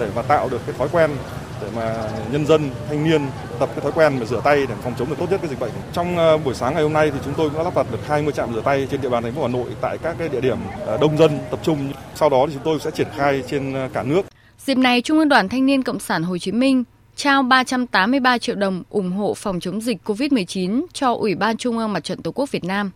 [0.00, 1.10] để mà tạo được cái thói quen
[1.62, 3.20] để mà nhân dân, thanh niên
[3.58, 5.60] tập cái thói quen mà rửa tay để phòng chống được tốt nhất cái dịch
[5.60, 5.70] bệnh.
[5.92, 8.06] Trong ờ, buổi sáng ngày hôm nay thì chúng tôi cũng đã lắp đặt được
[8.06, 10.40] 20 trạm rửa tay trên địa bàn thành phố Hà Nội tại các cái địa
[10.40, 11.92] điểm ờ, đông dân tập trung.
[12.14, 14.22] Sau đó thì chúng tôi sẽ triển khai trên ờ, cả nước.
[14.58, 16.84] Dịp này, Trung ương Đoàn Thanh niên Cộng sản Hồ Chí Minh
[17.16, 21.92] trao 383 triệu đồng ủng hộ phòng chống dịch COVID-19 cho Ủy ban Trung ương
[21.92, 22.90] Mặt trận Tổ quốc Việt Nam.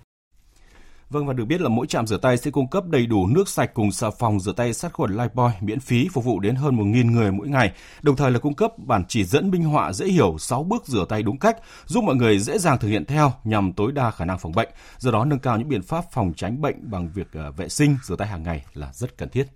[1.11, 3.49] Vâng và được biết là mỗi trạm rửa tay sẽ cung cấp đầy đủ nước
[3.49, 6.77] sạch cùng xà phòng rửa tay sát khuẩn Lifebuoy miễn phí phục vụ đến hơn
[6.77, 10.07] 1.000 người mỗi ngày, đồng thời là cung cấp bản chỉ dẫn minh họa dễ
[10.07, 13.33] hiểu 6 bước rửa tay đúng cách, giúp mọi người dễ dàng thực hiện theo
[13.45, 14.69] nhằm tối đa khả năng phòng bệnh.
[14.99, 17.97] Do đó nâng cao những biện pháp phòng tránh bệnh bằng việc ờ, vệ sinh
[18.03, 19.47] rửa tay hàng ngày là rất cần thiết.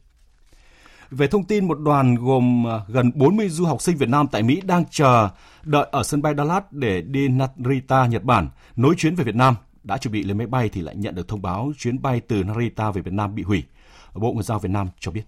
[1.11, 4.43] Về thông tin, một đoàn gồm ờ, gần 40 du học sinh Việt Nam tại
[4.43, 5.31] Mỹ đang chờ
[5.63, 9.55] đợi ở sân bay Dallas để đi Narita, Nhật Bản, nối chuyến về Việt Nam
[9.85, 12.45] đã chuẩn bị lên máy bay thì lại nhận được thông báo chuyến bay từ
[12.45, 13.65] Narita về Việt Nam bị hủy.
[14.15, 15.23] Bộ Ngoại giao Việt Nam cho biết.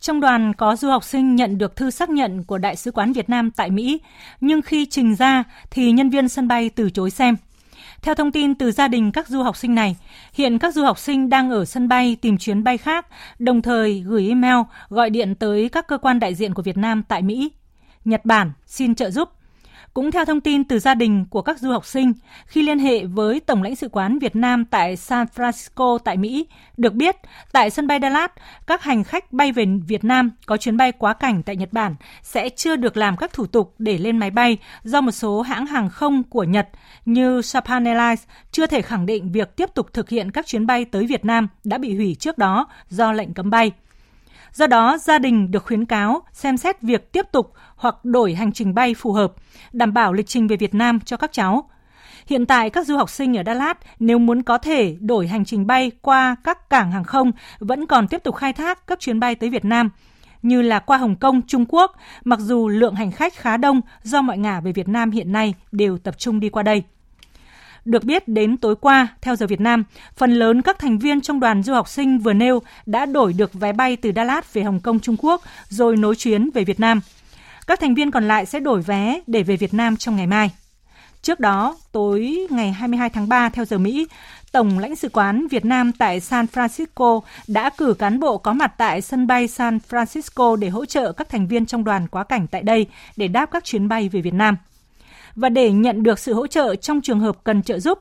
[0.00, 3.12] Trong đoàn có du học sinh nhận được thư xác nhận của Đại sứ quán
[3.12, 4.00] Việt Nam tại Mỹ,
[4.40, 7.36] nhưng khi trình ra thì nhân viên sân bay từ chối xem.
[8.02, 9.96] Theo thông tin từ gia đình các du học sinh này,
[10.34, 13.06] hiện các du học sinh đang ở sân bay tìm chuyến bay khác,
[13.38, 14.56] đồng thời gửi email,
[14.88, 17.52] gọi điện tới các cơ quan đại diện của Việt Nam tại Mỹ.
[18.04, 19.28] Nhật Bản xin trợ giúp
[19.94, 22.12] cũng theo thông tin từ gia đình của các du học sinh,
[22.46, 26.46] khi liên hệ với Tổng lãnh sự quán Việt Nam tại San Francisco tại Mỹ,
[26.76, 27.16] được biết
[27.52, 28.30] tại sân bay Dallas,
[28.66, 31.94] các hành khách bay về Việt Nam có chuyến bay quá cảnh tại Nhật Bản
[32.22, 35.66] sẽ chưa được làm các thủ tục để lên máy bay do một số hãng
[35.66, 36.68] hàng không của Nhật
[37.04, 40.84] như Japan Airlines chưa thể khẳng định việc tiếp tục thực hiện các chuyến bay
[40.84, 43.72] tới Việt Nam đã bị hủy trước đó do lệnh cấm bay.
[44.52, 48.52] Do đó, gia đình được khuyến cáo xem xét việc tiếp tục hoặc đổi hành
[48.52, 49.32] trình bay phù hợp,
[49.72, 51.70] đảm bảo lịch trình về Việt Nam cho các cháu.
[52.26, 55.44] Hiện tại các du học sinh ở Đà Lạt nếu muốn có thể đổi hành
[55.44, 59.20] trình bay qua các cảng hàng không vẫn còn tiếp tục khai thác các chuyến
[59.20, 59.90] bay tới Việt Nam
[60.42, 64.22] như là qua Hồng Kông, Trung Quốc, mặc dù lượng hành khách khá đông do
[64.22, 66.82] mọi ngả về Việt Nam hiện nay đều tập trung đi qua đây.
[67.84, 69.84] Được biết đến tối qua, theo giờ Việt Nam,
[70.16, 73.54] phần lớn các thành viên trong đoàn du học sinh vừa nêu đã đổi được
[73.54, 76.80] vé bay từ Đà Lạt về Hồng Kông Trung Quốc rồi nối chuyến về Việt
[76.80, 77.00] Nam.
[77.66, 80.50] Các thành viên còn lại sẽ đổi vé để về Việt Nam trong ngày mai.
[81.22, 84.06] Trước đó, tối ngày 22 tháng 3 theo giờ Mỹ,
[84.52, 88.72] Tổng lãnh sự quán Việt Nam tại San Francisco đã cử cán bộ có mặt
[88.78, 92.46] tại sân bay San Francisco để hỗ trợ các thành viên trong đoàn quá cảnh
[92.46, 94.56] tại đây để đáp các chuyến bay về Việt Nam.
[95.36, 97.98] Và để nhận được sự hỗ trợ trong trường hợp cần trợ giúp,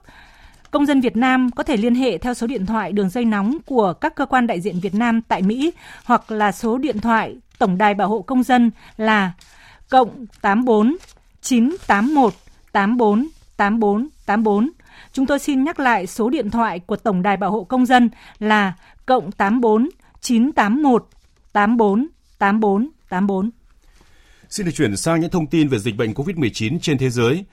[0.72, 3.58] công dân Việt Nam có thể liên hệ theo số điện thoại đường dây nóng
[3.66, 5.72] của các cơ quan đại diện Việt Nam tại Mỹ
[6.04, 9.32] hoặc là số điện thoại Tổng đài bảo hộ công dân là
[9.90, 10.98] cộng 84
[11.42, 12.34] 981
[12.72, 14.70] 84 84 84.
[15.14, 18.10] Chúng tôi xin nhắc lại số điện thoại của Tổng đài bảo hộ công dân
[18.40, 18.74] là
[19.06, 19.90] cộng 84
[20.22, 21.08] 981
[21.54, 22.08] 84
[22.40, 23.50] 84 84.
[24.50, 27.46] Xin được chuyển sang những thông tin về dịch bệnh COVID-19 trên thế giới.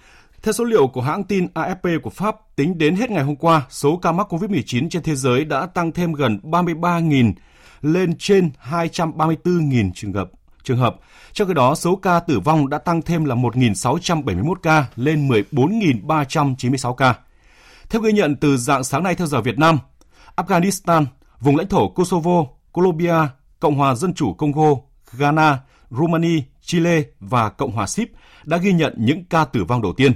[0.42, 3.62] Theo số liệu của hãng tin AFP của Pháp, tính đến hết ngày hôm qua,
[3.70, 7.32] số ca mắc COVID-19 trên thế giới đã tăng thêm gần 33.000
[7.92, 10.30] lên trên 234.000 trường hợp.
[10.62, 10.96] Trường hợp.
[11.32, 16.94] Trong khi đó, số ca tử vong đã tăng thêm là 1.671 ca lên 14.396
[16.94, 17.14] ca.
[17.90, 19.78] Theo ghi nhận từ dạng sáng nay theo giờ Việt Nam,
[20.36, 21.04] Afghanistan,
[21.40, 23.14] vùng lãnh thổ Kosovo, Colombia,
[23.60, 24.74] Cộng hòa Dân chủ Congo,
[25.12, 25.58] Ghana,
[25.90, 28.10] Romania, Chile và Cộng hòa Sip
[28.44, 30.12] đã ghi nhận những ca tử vong đầu tiên.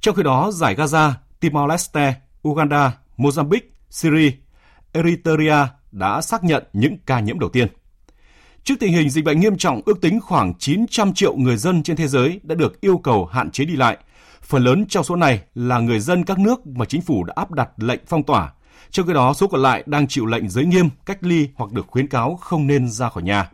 [0.00, 2.12] Trong khi đó, giải Gaza, Timor-Leste,
[2.48, 4.30] Uganda, Mozambique, Syria,
[4.92, 7.68] Eritrea đã xác nhận những ca nhiễm đầu tiên.
[8.64, 11.96] Trước tình hình dịch bệnh nghiêm trọng, ước tính khoảng 900 triệu người dân trên
[11.96, 13.96] thế giới đã được yêu cầu hạn chế đi lại.
[14.42, 17.50] Phần lớn trong số này là người dân các nước mà chính phủ đã áp
[17.50, 18.52] đặt lệnh phong tỏa.
[18.90, 21.86] Trong khi đó, số còn lại đang chịu lệnh giới nghiêm, cách ly hoặc được
[21.86, 23.50] khuyến cáo không nên ra khỏi nhà.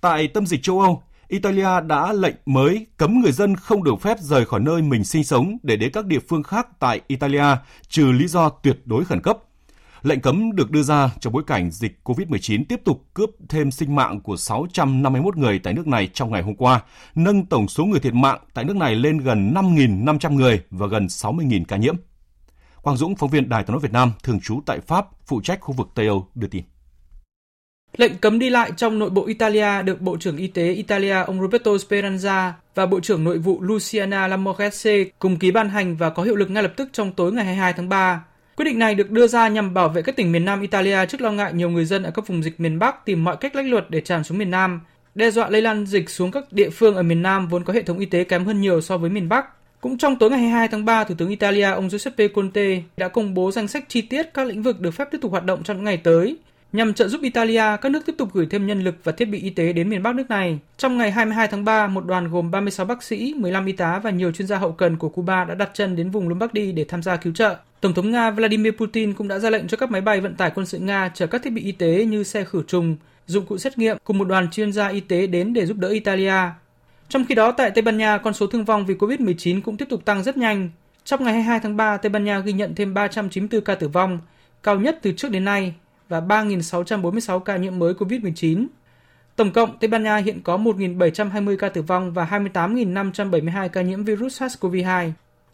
[0.00, 4.18] Tại tâm dịch châu Âu, Italia đã lệnh mới cấm người dân không được phép
[4.20, 7.44] rời khỏi nơi mình sinh sống để đến các địa phương khác tại Italia
[7.88, 9.38] trừ lý do tuyệt đối khẩn cấp.
[10.04, 13.94] Lệnh cấm được đưa ra trong bối cảnh dịch COVID-19 tiếp tục cướp thêm sinh
[13.94, 16.80] mạng của 651 người tại nước này trong ngày hôm qua,
[17.14, 21.06] nâng tổng số người thiệt mạng tại nước này lên gần 5.500 người và gần
[21.06, 21.94] 60.000 ca nhiễm.
[22.82, 25.60] Quang Dũng, phóng viên Đài tiếng nói Việt Nam, thường trú tại Pháp, phụ trách
[25.60, 26.64] khu vực Tây Âu, đưa tin.
[27.96, 31.40] Lệnh cấm đi lại trong nội bộ Italia được Bộ trưởng Y tế Italia ông
[31.40, 36.22] Roberto Speranza và Bộ trưởng Nội vụ Luciana Lamorgese cùng ký ban hành và có
[36.22, 38.24] hiệu lực ngay lập tức trong tối ngày 22 tháng 3.
[38.56, 41.20] Quyết định này được đưa ra nhằm bảo vệ các tỉnh miền Nam Italia trước
[41.20, 43.66] lo ngại nhiều người dân ở các vùng dịch miền Bắc tìm mọi cách lách
[43.66, 44.80] luật để tràn xuống miền Nam,
[45.14, 47.82] đe dọa lây lan dịch xuống các địa phương ở miền Nam vốn có hệ
[47.82, 49.46] thống y tế kém hơn nhiều so với miền Bắc.
[49.80, 53.34] Cũng trong tối ngày 22 tháng 3, Thủ tướng Italia ông Giuseppe Conte đã công
[53.34, 55.76] bố danh sách chi tiết các lĩnh vực được phép tiếp tục hoạt động trong
[55.76, 56.36] những ngày tới,
[56.74, 59.40] Nhằm trợ giúp Italia, các nước tiếp tục gửi thêm nhân lực và thiết bị
[59.40, 60.58] y tế đến miền Bắc nước này.
[60.76, 64.10] Trong ngày 22 tháng 3, một đoàn gồm 36 bác sĩ, 15 y tá và
[64.10, 67.02] nhiều chuyên gia hậu cần của Cuba đã đặt chân đến vùng Lombardy để tham
[67.02, 67.56] gia cứu trợ.
[67.84, 70.50] Tổng thống Nga Vladimir Putin cũng đã ra lệnh cho các máy bay vận tải
[70.54, 73.58] quân sự Nga chở các thiết bị y tế như xe khử trùng, dụng cụ
[73.58, 76.34] xét nghiệm cùng một đoàn chuyên gia y tế đến để giúp đỡ Italia.
[77.08, 79.88] Trong khi đó, tại Tây Ban Nha, con số thương vong vì COVID-19 cũng tiếp
[79.90, 80.70] tục tăng rất nhanh.
[81.04, 84.18] Trong ngày 22 tháng 3, Tây Ban Nha ghi nhận thêm 394 ca tử vong,
[84.62, 85.74] cao nhất từ trước đến nay
[86.08, 88.66] và 3.646 ca nhiễm mới COVID-19.
[89.36, 94.04] Tổng cộng, Tây Ban Nha hiện có 1.720 ca tử vong và 28.572 ca nhiễm
[94.04, 95.10] virus SARS-CoV-2.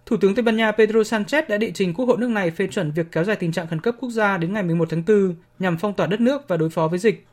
[0.06, 2.66] Thủ tướng Tây Ban Nha Pedro Sanchez đã đệ trình Quốc hội nước này phê
[2.66, 5.34] chuẩn việc kéo dài tình trạng khẩn cấp quốc gia đến ngày 11 tháng 4
[5.58, 7.26] nhằm phong tỏa đất nước và đối phó với dịch.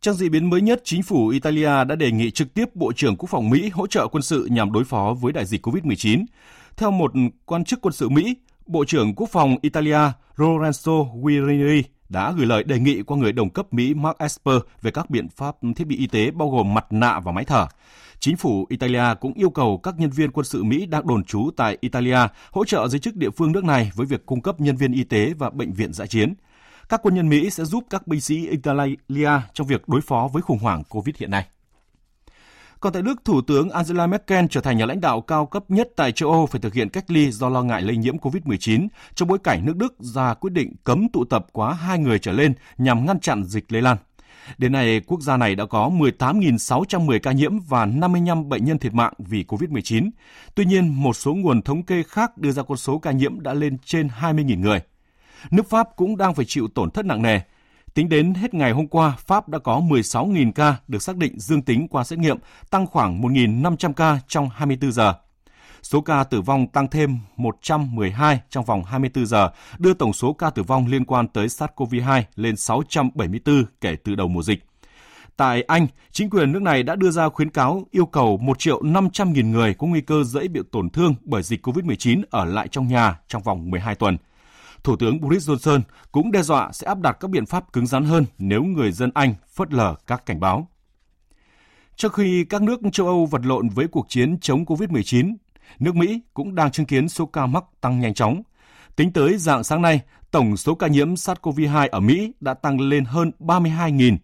[0.00, 3.16] Trong diễn biến mới nhất, chính phủ Italia đã đề nghị trực tiếp Bộ trưởng
[3.16, 6.24] Quốc phòng Mỹ hỗ trợ quân sự nhằm đối phó với đại dịch COVID-19.
[6.76, 7.12] Theo một
[7.46, 9.98] quan chức quân sự Mỹ, Bộ trưởng Quốc phòng Italia
[10.36, 14.90] Lorenzo Guerini đã gửi lời đề nghị qua người đồng cấp Mỹ Mark Esper về
[14.90, 17.66] các biện pháp thiết bị y tế bao gồm mặt nạ và máy thở.
[18.20, 21.50] Chính phủ Italia cũng yêu cầu các nhân viên quân sự Mỹ đang đồn trú
[21.56, 22.18] tại Italia
[22.52, 25.04] hỗ trợ giới chức địa phương nước này với việc cung cấp nhân viên y
[25.04, 26.34] tế và bệnh viện dã chiến.
[26.88, 30.42] Các quân nhân Mỹ sẽ giúp các binh sĩ Italia trong việc đối phó với
[30.42, 31.46] khủng hoảng COVID hiện nay.
[32.80, 35.88] Còn tại Đức, Thủ tướng Angela Merkel trở thành nhà lãnh đạo cao cấp nhất
[35.96, 39.28] tại châu Âu phải thực hiện cách ly do lo ngại lây nhiễm COVID-19 trong
[39.28, 42.54] bối cảnh nước Đức ra quyết định cấm tụ tập quá hai người trở lên
[42.78, 43.96] nhằm ngăn chặn dịch lây lan.
[44.58, 48.94] Đến nay, quốc gia này đã có 18.610 ca nhiễm và 55 bệnh nhân thiệt
[48.94, 50.10] mạng vì COVID-19.
[50.54, 53.54] Tuy nhiên, một số nguồn thống kê khác đưa ra con số ca nhiễm đã
[53.54, 54.80] lên trên 20.000 người.
[55.50, 57.40] Nước Pháp cũng đang phải chịu tổn thất nặng nề.
[57.94, 61.62] Tính đến hết ngày hôm qua, Pháp đã có 16.000 ca được xác định dương
[61.62, 62.38] tính qua xét nghiệm,
[62.70, 65.14] tăng khoảng 1.500 ca trong 24 giờ.
[65.86, 70.50] Số ca tử vong tăng thêm 112 trong vòng 24 giờ, đưa tổng số ca
[70.50, 74.64] tử vong liên quan tới SARS-CoV-2 lên 674 kể từ đầu mùa dịch.
[75.36, 78.82] Tại Anh, chính quyền nước này đã đưa ra khuyến cáo yêu cầu 1 triệu
[78.82, 82.68] 500 nghìn người có nguy cơ dễ bị tổn thương bởi dịch COVID-19 ở lại
[82.68, 84.16] trong nhà trong vòng 12 tuần.
[84.84, 85.80] Thủ tướng Boris Johnson
[86.12, 89.10] cũng đe dọa sẽ áp đặt các biện pháp cứng rắn hơn nếu người dân
[89.14, 90.68] Anh phớt lờ các cảnh báo.
[91.96, 95.34] Trong khi các nước châu Âu vật lộn với cuộc chiến chống COVID-19,
[95.78, 98.42] nước Mỹ cũng đang chứng kiến số ca mắc tăng nhanh chóng.
[98.96, 100.00] Tính tới dạng sáng nay,
[100.30, 104.16] tổng số ca nhiễm SARS-CoV-2 ở Mỹ đã tăng lên hơn 32.000,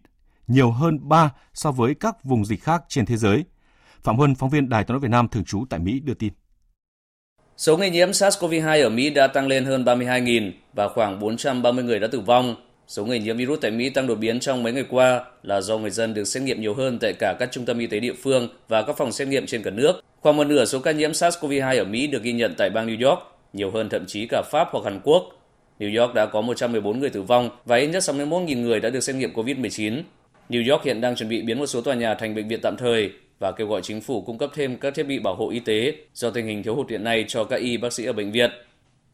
[0.47, 3.43] nhiều hơn 3 so với các vùng dịch khác trên thế giới.
[4.03, 6.33] Phạm Huân, phóng viên Đài tiếng nói Việt Nam thường trú tại Mỹ đưa tin.
[7.57, 11.99] Số người nhiễm SARS-CoV-2 ở Mỹ đã tăng lên hơn 32.000 và khoảng 430 người
[11.99, 12.55] đã tử vong.
[12.87, 15.77] Số người nhiễm virus tại Mỹ tăng đột biến trong mấy ngày qua là do
[15.77, 18.13] người dân được xét nghiệm nhiều hơn tại cả các trung tâm y tế địa
[18.23, 20.01] phương và các phòng xét nghiệm trên cả nước.
[20.23, 23.09] Khoảng một nửa số ca nhiễm SARS-CoV-2 ở Mỹ được ghi nhận tại bang New
[23.09, 23.19] York,
[23.53, 25.23] nhiều hơn thậm chí cả Pháp hoặc Hàn Quốc.
[25.79, 28.99] New York đã có 114 người tử vong và ít nhất 61.000 người đã được
[28.99, 30.01] xét nghiệm COVID-19.
[30.49, 32.77] New York hiện đang chuẩn bị biến một số tòa nhà thành bệnh viện tạm
[32.77, 35.59] thời và kêu gọi chính phủ cung cấp thêm các thiết bị bảo hộ y
[35.59, 38.31] tế do tình hình thiếu hụt hiện nay cho các y bác sĩ ở bệnh
[38.31, 38.51] viện.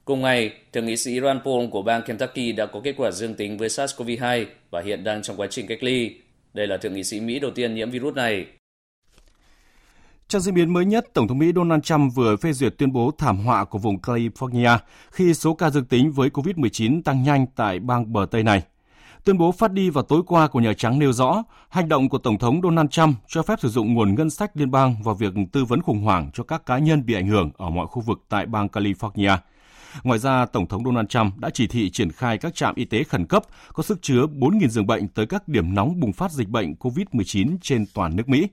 [0.05, 3.33] Cùng ngày, Thượng nghị sĩ Rand Paul của bang Kentucky đã có kết quả dương
[3.33, 6.11] tính với SARS-CoV-2 và hiện đang trong quá trình cách ly.
[6.53, 8.45] Đây là thượng nghị sĩ Mỹ đầu tiên nhiễm virus này.
[10.29, 13.11] Trong diễn biến mới nhất, Tổng thống Mỹ Donald Trump vừa phê duyệt tuyên bố
[13.17, 14.77] thảm họa của vùng California
[15.11, 18.61] khi số ca dương tính với COVID-19 tăng nhanh tại bang bờ Tây này.
[19.23, 22.17] Tuyên bố phát đi vào tối qua của Nhà Trắng nêu rõ, hành động của
[22.17, 25.33] Tổng thống Donald Trump cho phép sử dụng nguồn ngân sách liên bang vào việc
[25.51, 28.19] tư vấn khủng hoảng cho các cá nhân bị ảnh hưởng ở mọi khu vực
[28.29, 29.37] tại bang California.
[30.03, 33.03] Ngoài ra, Tổng thống Donald Trump đã chỉ thị triển khai các trạm y tế
[33.03, 36.49] khẩn cấp có sức chứa 4.000 giường bệnh tới các điểm nóng bùng phát dịch
[36.49, 38.47] bệnh COVID-19 trên toàn nước Mỹ.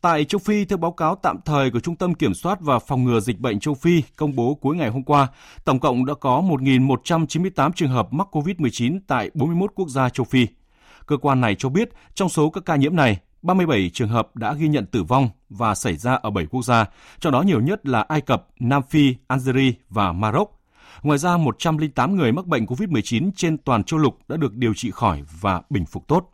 [0.00, 3.04] Tại châu Phi, theo báo cáo tạm thời của Trung tâm Kiểm soát và Phòng
[3.04, 5.28] ngừa Dịch bệnh châu Phi công bố cuối ngày hôm qua,
[5.64, 10.46] tổng cộng đã có 1.198 trường hợp mắc COVID-19 tại 41 quốc gia châu Phi.
[11.06, 14.54] Cơ quan này cho biết trong số các ca nhiễm này, 37 trường hợp đã
[14.54, 16.86] ghi nhận tử vong và xảy ra ở 7 quốc gia,
[17.20, 20.60] trong đó nhiều nhất là Ai Cập, Nam Phi, Algeria và Maroc.
[21.02, 24.90] Ngoài ra, 108 người mắc bệnh COVID-19 trên toàn châu lục đã được điều trị
[24.90, 26.30] khỏi và bình phục tốt.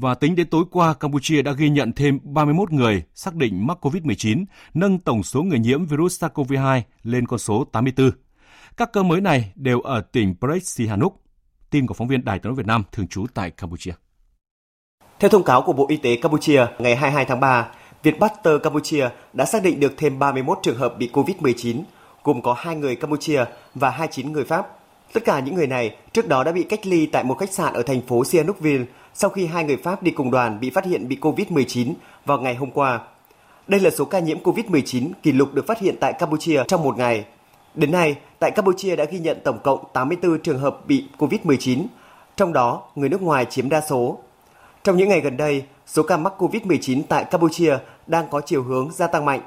[0.00, 3.78] Và tính đến tối qua, Campuchia đã ghi nhận thêm 31 người xác định mắc
[3.80, 8.10] COVID-19, nâng tổng số người nhiễm virus SARS-CoV-2 lên con số 84.
[8.76, 11.22] Các ca mới này đều ở tỉnh Prech Sihanouk.
[11.70, 13.92] Tin của phóng viên Đài tiếng nói Việt Nam thường trú tại Campuchia.
[15.20, 17.68] Theo thông cáo của Bộ Y tế Campuchia ngày 22 tháng 3,
[18.02, 21.82] Vietbuster Campuchia đã xác định được thêm 31 trường hợp bị COVID-19,
[22.24, 24.66] gồm có 2 người Campuchia và 29 người Pháp.
[25.12, 27.74] Tất cả những người này trước đó đã bị cách ly tại một khách sạn
[27.74, 28.84] ở thành phố Sihanoukville
[29.18, 31.92] sau khi hai người Pháp đi cùng đoàn bị phát hiện bị COVID-19
[32.24, 33.00] vào ngày hôm qua.
[33.68, 36.96] Đây là số ca nhiễm COVID-19 kỷ lục được phát hiện tại Campuchia trong một
[36.96, 37.24] ngày.
[37.74, 41.84] Đến nay, tại Campuchia đã ghi nhận tổng cộng 84 trường hợp bị COVID-19,
[42.36, 44.18] trong đó người nước ngoài chiếm đa số.
[44.84, 48.90] Trong những ngày gần đây, số ca mắc COVID-19 tại Campuchia đang có chiều hướng
[48.92, 49.40] gia tăng mạnh.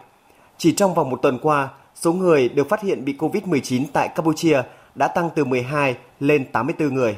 [0.57, 4.61] Chỉ trong vòng một tuần qua, số người được phát hiện bị COVID-19 tại Campuchia
[4.95, 7.17] đã tăng từ 12 lên 84 người.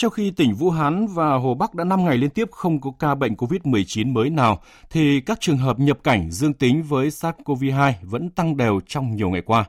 [0.00, 2.90] Trong khi tỉnh Vũ Hán và Hồ Bắc đã 5 ngày liên tiếp không có
[2.98, 4.60] ca bệnh COVID-19 mới nào,
[4.90, 9.30] thì các trường hợp nhập cảnh dương tính với SARS-CoV-2 vẫn tăng đều trong nhiều
[9.30, 9.64] ngày qua.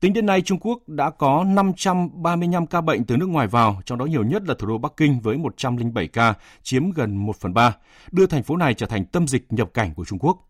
[0.00, 3.98] Tính đến nay, Trung Quốc đã có 535 ca bệnh từ nước ngoài vào, trong
[3.98, 7.54] đó nhiều nhất là thủ đô Bắc Kinh với 107 ca, chiếm gần 1 phần
[7.54, 7.76] 3,
[8.10, 10.48] đưa thành phố này trở thành tâm dịch nhập cảnh của Trung Quốc.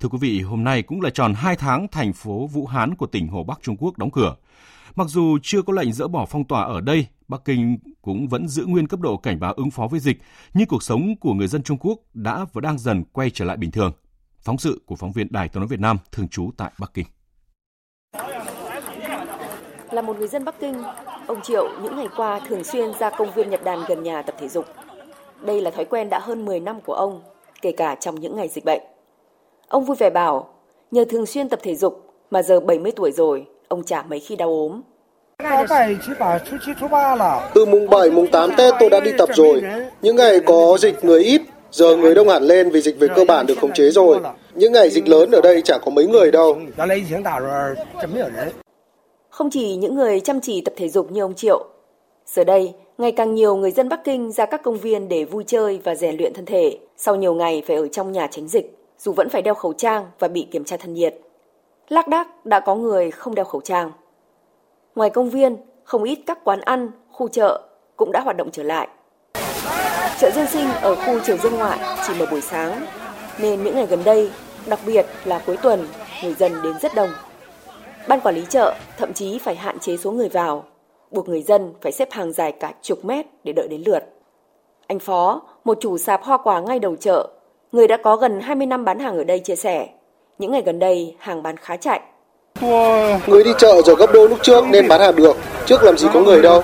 [0.00, 3.06] Thưa quý vị, hôm nay cũng là tròn 2 tháng thành phố Vũ Hán của
[3.06, 4.36] tỉnh Hồ Bắc Trung Quốc đóng cửa.
[4.96, 8.48] Mặc dù chưa có lệnh dỡ bỏ phong tỏa ở đây, Bắc Kinh cũng vẫn
[8.48, 10.16] giữ nguyên cấp độ cảnh báo ứng phó với dịch,
[10.54, 13.56] nhưng cuộc sống của người dân Trung Quốc đã và đang dần quay trở lại
[13.56, 13.92] bình thường.
[14.40, 17.06] Phóng sự của phóng viên Đài Tiếng nói Việt Nam thường trú tại Bắc Kinh.
[19.90, 20.82] Là một người dân Bắc Kinh,
[21.26, 24.34] ông Triệu những ngày qua thường xuyên ra công viên Nhật Đàn gần nhà tập
[24.38, 24.64] thể dục.
[25.40, 27.22] Đây là thói quen đã hơn 10 năm của ông,
[27.62, 28.82] kể cả trong những ngày dịch bệnh.
[29.68, 30.54] Ông vui vẻ bảo,
[30.90, 34.36] nhờ thường xuyên tập thể dục mà giờ 70 tuổi rồi, ông chả mấy khi
[34.36, 34.82] đau ốm.
[37.54, 39.62] Từ mùng 7, mùng 8 Tết tôi đã đi tập rồi.
[40.02, 43.24] Những ngày có dịch người ít, giờ người đông hẳn lên vì dịch về cơ
[43.24, 44.18] bản được khống chế rồi.
[44.54, 46.58] Những ngày dịch lớn ở đây chả có mấy người đâu.
[49.30, 51.64] Không chỉ những người chăm chỉ tập thể dục như ông Triệu,
[52.26, 55.44] giờ đây ngày càng nhiều người dân Bắc Kinh ra các công viên để vui
[55.46, 58.78] chơi và rèn luyện thân thể sau nhiều ngày phải ở trong nhà tránh dịch,
[58.98, 61.14] dù vẫn phải đeo khẩu trang và bị kiểm tra thân nhiệt.
[61.88, 63.90] Lác đác đã có người không đeo khẩu trang.
[64.98, 67.62] Ngoài công viên, không ít các quán ăn, khu chợ
[67.96, 68.88] cũng đã hoạt động trở lại.
[70.18, 72.86] Chợ dân sinh ở khu trường Dương Ngoại chỉ mở buổi sáng,
[73.40, 74.30] nên những ngày gần đây,
[74.66, 75.88] đặc biệt là cuối tuần,
[76.22, 77.08] người dân đến rất đông.
[78.08, 80.64] Ban quản lý chợ thậm chí phải hạn chế số người vào,
[81.10, 84.04] buộc người dân phải xếp hàng dài cả chục mét để đợi đến lượt.
[84.86, 87.28] Anh Phó, một chủ sạp hoa quả ngay đầu chợ,
[87.72, 89.88] người đã có gần 20 năm bán hàng ở đây chia sẻ,
[90.38, 92.00] những ngày gần đây hàng bán khá chạy.
[93.26, 96.08] Người đi chợ giờ gấp đôi lúc trước nên bán hàng được, trước làm gì
[96.14, 96.62] có người đâu.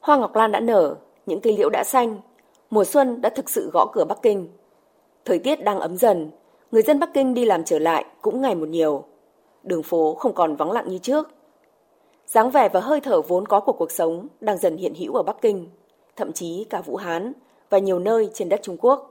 [0.00, 0.94] Hoa ngọc lan đã nở,
[1.26, 2.20] những cây liễu đã xanh,
[2.70, 4.48] mùa xuân đã thực sự gõ cửa Bắc Kinh.
[5.24, 6.30] Thời tiết đang ấm dần,
[6.70, 9.04] người dân Bắc Kinh đi làm trở lại cũng ngày một nhiều.
[9.62, 11.28] Đường phố không còn vắng lặng như trước.
[12.26, 15.22] dáng vẻ và hơi thở vốn có của cuộc sống đang dần hiện hữu ở
[15.22, 15.68] Bắc Kinh,
[16.16, 17.32] thậm chí cả Vũ Hán
[17.70, 19.08] và nhiều nơi trên đất Trung Quốc.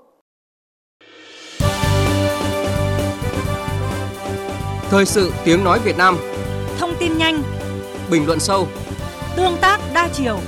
[4.91, 6.17] Thời sự tiếng nói Việt Nam
[6.77, 7.43] Thông tin nhanh
[8.11, 8.67] Bình luận sâu
[9.35, 10.39] Tương tác đa chiều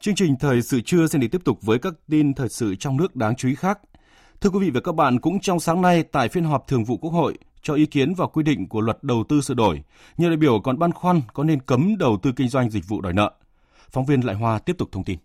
[0.00, 2.96] Chương trình thời sự trưa sẽ được tiếp tục với các tin thời sự trong
[2.96, 3.78] nước đáng chú ý khác.
[4.40, 6.96] Thưa quý vị và các bạn, cũng trong sáng nay tại phiên họp Thường vụ
[6.96, 9.82] Quốc hội cho ý kiến vào quy định của luật đầu tư sửa đổi,
[10.16, 13.00] nhiều đại biểu còn băn khoăn có nên cấm đầu tư kinh doanh dịch vụ
[13.00, 13.32] đòi nợ.
[13.90, 15.18] Phóng viên Lại Hoa tiếp tục thông tin.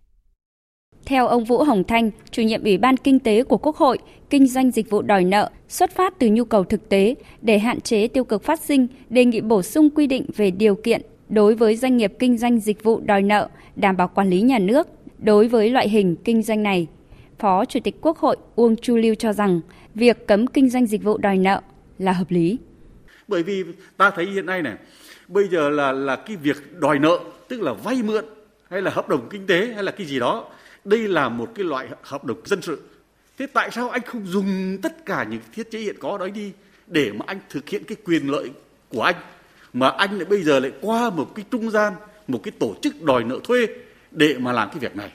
[1.06, 3.98] Theo ông Vũ Hồng Thanh, chủ nhiệm Ủy ban Kinh tế của Quốc hội,
[4.30, 7.82] kinh doanh dịch vụ đòi nợ xuất phát từ nhu cầu thực tế để hạn
[7.82, 11.56] chế tiêu cực phát sinh, đề nghị bổ sung quy định về điều kiện đối
[11.56, 14.88] với doanh nghiệp kinh doanh dịch vụ đòi nợ, đảm bảo quản lý nhà nước
[15.18, 16.88] đối với loại hình kinh doanh này.
[17.40, 19.62] Phó Chủ tịch Quốc hội Uông Chu Lưu cho rằng
[19.96, 21.62] việc cấm kinh doanh dịch vụ đòi nợ
[22.00, 22.58] là hợp lý.
[23.28, 23.64] Bởi vì
[23.98, 24.74] ta thấy hiện nay này,
[25.28, 28.26] bây giờ là là cái việc đòi nợ, tức là vay mượn
[28.70, 30.46] hay là hợp đồng kinh tế hay là cái gì đó
[30.86, 32.82] đây là một cái loại hợp đồng dân sự.
[33.38, 36.52] Thế tại sao anh không dùng tất cả những thiết chế hiện có đó đi
[36.88, 38.50] để mà anh thực hiện cái quyền lợi
[38.90, 39.16] của anh,
[39.74, 41.94] mà anh lại bây giờ lại qua một cái trung gian,
[42.28, 43.68] một cái tổ chức đòi nợ thuê
[44.12, 45.12] để mà làm cái việc này?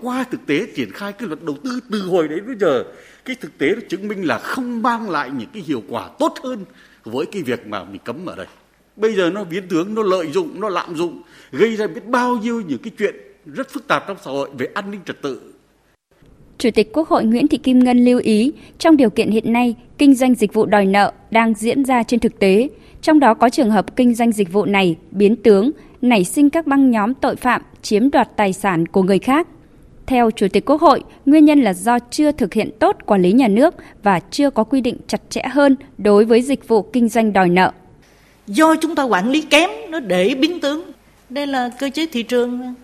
[0.00, 2.84] Qua thực tế triển khai cái luật đầu tư từ hồi đến bây giờ,
[3.24, 6.34] cái thực tế nó chứng minh là không mang lại những cái hiệu quả tốt
[6.42, 6.64] hơn
[7.04, 8.46] với cái việc mà mình cấm ở đây.
[8.96, 12.36] Bây giờ nó biến tướng, nó lợi dụng, nó lạm dụng, gây ra biết bao
[12.36, 13.14] nhiêu những cái chuyện
[13.46, 15.40] rất phức tạp trong xã hội về an ninh trật tự.
[16.58, 19.74] Chủ tịch Quốc hội Nguyễn Thị Kim Ngân lưu ý, trong điều kiện hiện nay,
[19.98, 22.68] kinh doanh dịch vụ đòi nợ đang diễn ra trên thực tế,
[23.02, 25.70] trong đó có trường hợp kinh doanh dịch vụ này biến tướng,
[26.02, 29.48] nảy sinh các băng nhóm tội phạm chiếm đoạt tài sản của người khác.
[30.06, 33.32] Theo Chủ tịch Quốc hội, nguyên nhân là do chưa thực hiện tốt quản lý
[33.32, 37.08] nhà nước và chưa có quy định chặt chẽ hơn đối với dịch vụ kinh
[37.08, 37.72] doanh đòi nợ.
[38.46, 40.82] Do chúng ta quản lý kém, nó để biến tướng.
[41.30, 42.74] Đây là cơ chế thị trường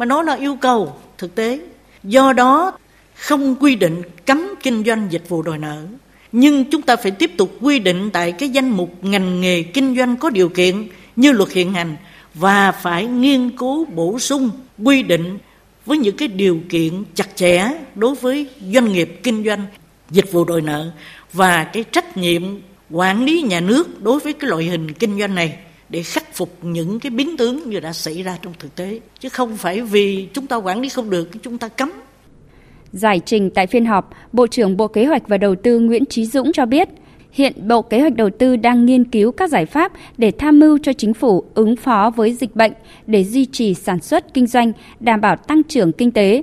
[0.00, 1.60] mà nó là yêu cầu thực tế.
[2.02, 2.72] Do đó
[3.14, 5.86] không quy định cấm kinh doanh dịch vụ đòi nợ,
[6.32, 9.96] nhưng chúng ta phải tiếp tục quy định tại cái danh mục ngành nghề kinh
[9.96, 11.96] doanh có điều kiện như luật hiện hành
[12.34, 14.50] và phải nghiên cứu bổ sung
[14.84, 15.38] quy định
[15.86, 19.66] với những cái điều kiện chặt chẽ đối với doanh nghiệp kinh doanh
[20.10, 20.90] dịch vụ đòi nợ
[21.32, 22.42] và cái trách nhiệm
[22.90, 25.56] quản lý nhà nước đối với cái loại hình kinh doanh này
[25.90, 29.28] để khắc phục những cái biến tướng như đã xảy ra trong thực tế chứ
[29.28, 31.92] không phải vì chúng ta quản lý không được chúng ta cấm
[32.92, 36.26] Giải trình tại phiên họp, Bộ trưởng Bộ Kế hoạch và Đầu tư Nguyễn Trí
[36.26, 36.88] Dũng cho biết,
[37.32, 40.78] hiện Bộ Kế hoạch Đầu tư đang nghiên cứu các giải pháp để tham mưu
[40.82, 42.72] cho chính phủ ứng phó với dịch bệnh
[43.06, 46.42] để duy trì sản xuất kinh doanh, đảm bảo tăng trưởng kinh tế.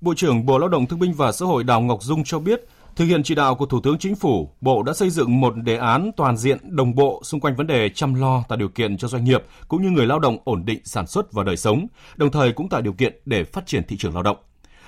[0.00, 2.68] Bộ trưởng Bộ Lao động Thương binh và Xã hội Đào Ngọc Dung cho biết,
[2.98, 5.76] Thực hiện chỉ đạo của Thủ tướng Chính phủ, Bộ đã xây dựng một đề
[5.76, 9.08] án toàn diện đồng bộ xung quanh vấn đề chăm lo tạo điều kiện cho
[9.08, 11.86] doanh nghiệp cũng như người lao động ổn định sản xuất và đời sống,
[12.16, 14.36] đồng thời cũng tạo điều kiện để phát triển thị trường lao động.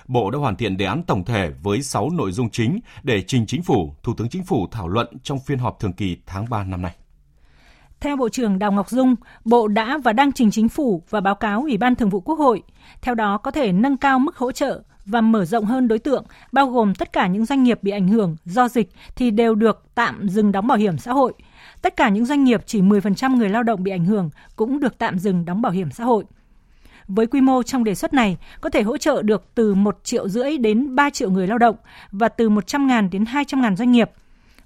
[0.09, 3.47] Bộ đã hoàn thiện đề án tổng thể với 6 nội dung chính để trình
[3.47, 6.65] Chính phủ, Thủ tướng Chính phủ thảo luận trong phiên họp thường kỳ tháng 3
[6.65, 6.93] năm nay.
[8.01, 11.35] Theo Bộ trưởng Đào Ngọc Dung, Bộ đã và đang trình chính phủ và báo
[11.35, 12.63] cáo Ủy ban Thường vụ Quốc hội.
[13.03, 16.25] Theo đó có thể nâng cao mức hỗ trợ và mở rộng hơn đối tượng,
[16.53, 19.83] bao gồm tất cả những doanh nghiệp bị ảnh hưởng do dịch thì đều được
[19.95, 21.33] tạm dừng đóng bảo hiểm xã hội.
[21.83, 24.99] Tất cả những doanh nghiệp chỉ 10% người lao động bị ảnh hưởng cũng được
[24.99, 26.25] tạm dừng đóng bảo hiểm xã hội.
[27.09, 30.29] Với quy mô trong đề xuất này, có thể hỗ trợ được từ 1 triệu
[30.29, 31.77] rưỡi đến 3 triệu người lao động
[32.11, 34.11] và từ 100.000 đến 200.000 doanh nghiệp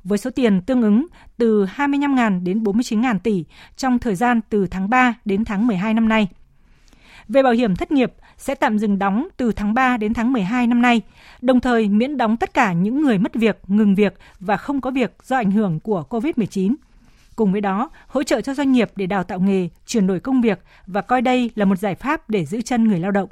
[0.04, 3.44] với số tiền tương ứng từ 25.000 đến 49.000 tỷ
[3.76, 6.28] trong thời gian từ tháng 3 đến tháng 12 năm nay.
[7.28, 8.12] Về bảo hiểm thất nghiệp
[8.44, 11.02] sẽ tạm dừng đóng từ tháng 3 đến tháng 12 năm nay,
[11.40, 14.90] đồng thời miễn đóng tất cả những người mất việc, ngừng việc và không có
[14.90, 16.74] việc do ảnh hưởng của COVID-19.
[17.36, 20.40] Cùng với đó, hỗ trợ cho doanh nghiệp để đào tạo nghề, chuyển đổi công
[20.40, 23.28] việc và coi đây là một giải pháp để giữ chân người lao động.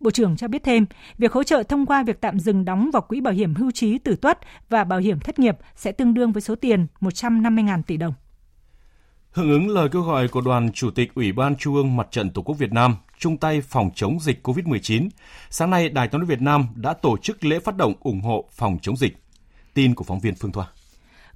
[0.00, 0.86] Bộ trưởng cho biết thêm,
[1.18, 3.98] việc hỗ trợ thông qua việc tạm dừng đóng vào quỹ bảo hiểm hưu trí
[3.98, 4.38] tử tuất
[4.68, 8.14] và bảo hiểm thất nghiệp sẽ tương đương với số tiền 150.000 tỷ đồng.
[9.32, 12.30] Hưởng ứng lời kêu gọi của đoàn Chủ tịch Ủy ban Trung ương Mặt trận
[12.30, 15.08] Tổ quốc Việt Nam chung tay phòng chống dịch COVID-19,
[15.50, 18.48] sáng nay Đài Tiếng nói Việt Nam đã tổ chức lễ phát động ủng hộ
[18.52, 19.16] phòng chống dịch.
[19.74, 20.66] Tin của phóng viên Phương Thoa.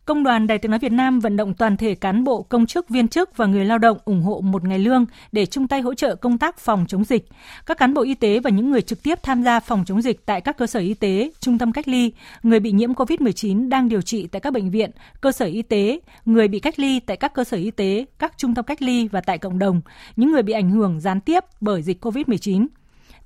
[0.07, 2.89] Công đoàn Đài Tiếng Nói Việt Nam vận động toàn thể cán bộ, công chức,
[2.89, 5.95] viên chức và người lao động ủng hộ một ngày lương để chung tay hỗ
[5.95, 7.29] trợ công tác phòng chống dịch.
[7.67, 10.27] Các cán bộ y tế và những người trực tiếp tham gia phòng chống dịch
[10.27, 13.89] tại các cơ sở y tế, trung tâm cách ly, người bị nhiễm COVID-19 đang
[13.89, 14.91] điều trị tại các bệnh viện,
[15.21, 18.33] cơ sở y tế, người bị cách ly tại các cơ sở y tế, các
[18.39, 19.81] trung tâm cách ly và tại cộng đồng,
[20.17, 22.67] những người bị ảnh hưởng gián tiếp bởi dịch COVID-19.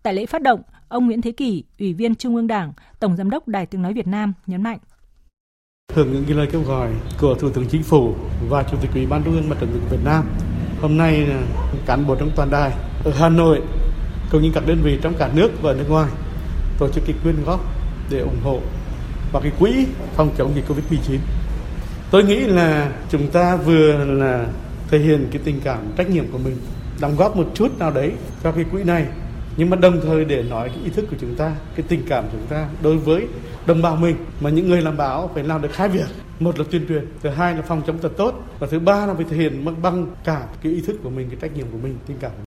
[0.03, 3.31] Tại lễ phát động, ông Nguyễn Thế Kỷ, Ủy viên Trung ương Đảng, Tổng Giám
[3.31, 4.79] đốc Đài Tiếng Nói Việt Nam nhấn mạnh
[5.95, 6.89] hưởng ứng cái lời kêu gọi
[7.21, 8.15] của Thủ tướng Chính phủ
[8.49, 10.25] và Chủ tịch Ủy ban Trung ương Mặt trận Tổ quốc Việt Nam.
[10.81, 11.27] Hôm nay
[11.87, 12.73] cán bộ trong toàn đài
[13.05, 13.63] ở Hà Nội
[14.31, 16.11] cũng như các đơn vị trong cả nước và nước ngoài
[16.79, 17.61] tổ chức cái quyên góp
[18.11, 18.61] để ủng hộ
[19.33, 19.87] và cái quỹ
[20.17, 21.19] phòng chống dịch Covid-19.
[22.11, 24.47] Tôi nghĩ là chúng ta vừa là
[24.91, 26.57] thể hiện cái tình cảm trách nhiệm của mình,
[27.01, 28.13] đóng góp một chút nào đấy
[28.43, 29.07] cho cái quỹ này
[29.57, 32.25] nhưng mà đồng thời để nói cái ý thức của chúng ta cái tình cảm
[32.25, 33.27] của chúng ta đối với
[33.67, 36.07] đồng bào mình mà những người làm báo phải làm được hai việc
[36.41, 39.15] một là tuyên truyền thứ hai là phòng chống thật tốt và thứ ba là
[39.15, 41.99] phải thể hiện bằng cả cái ý thức của mình cái trách nhiệm của mình
[42.07, 42.45] tình cảm của mình.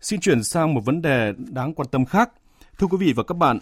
[0.00, 2.30] Xin chuyển sang một vấn đề đáng quan tâm khác.
[2.78, 3.58] Thưa quý vị và các bạn,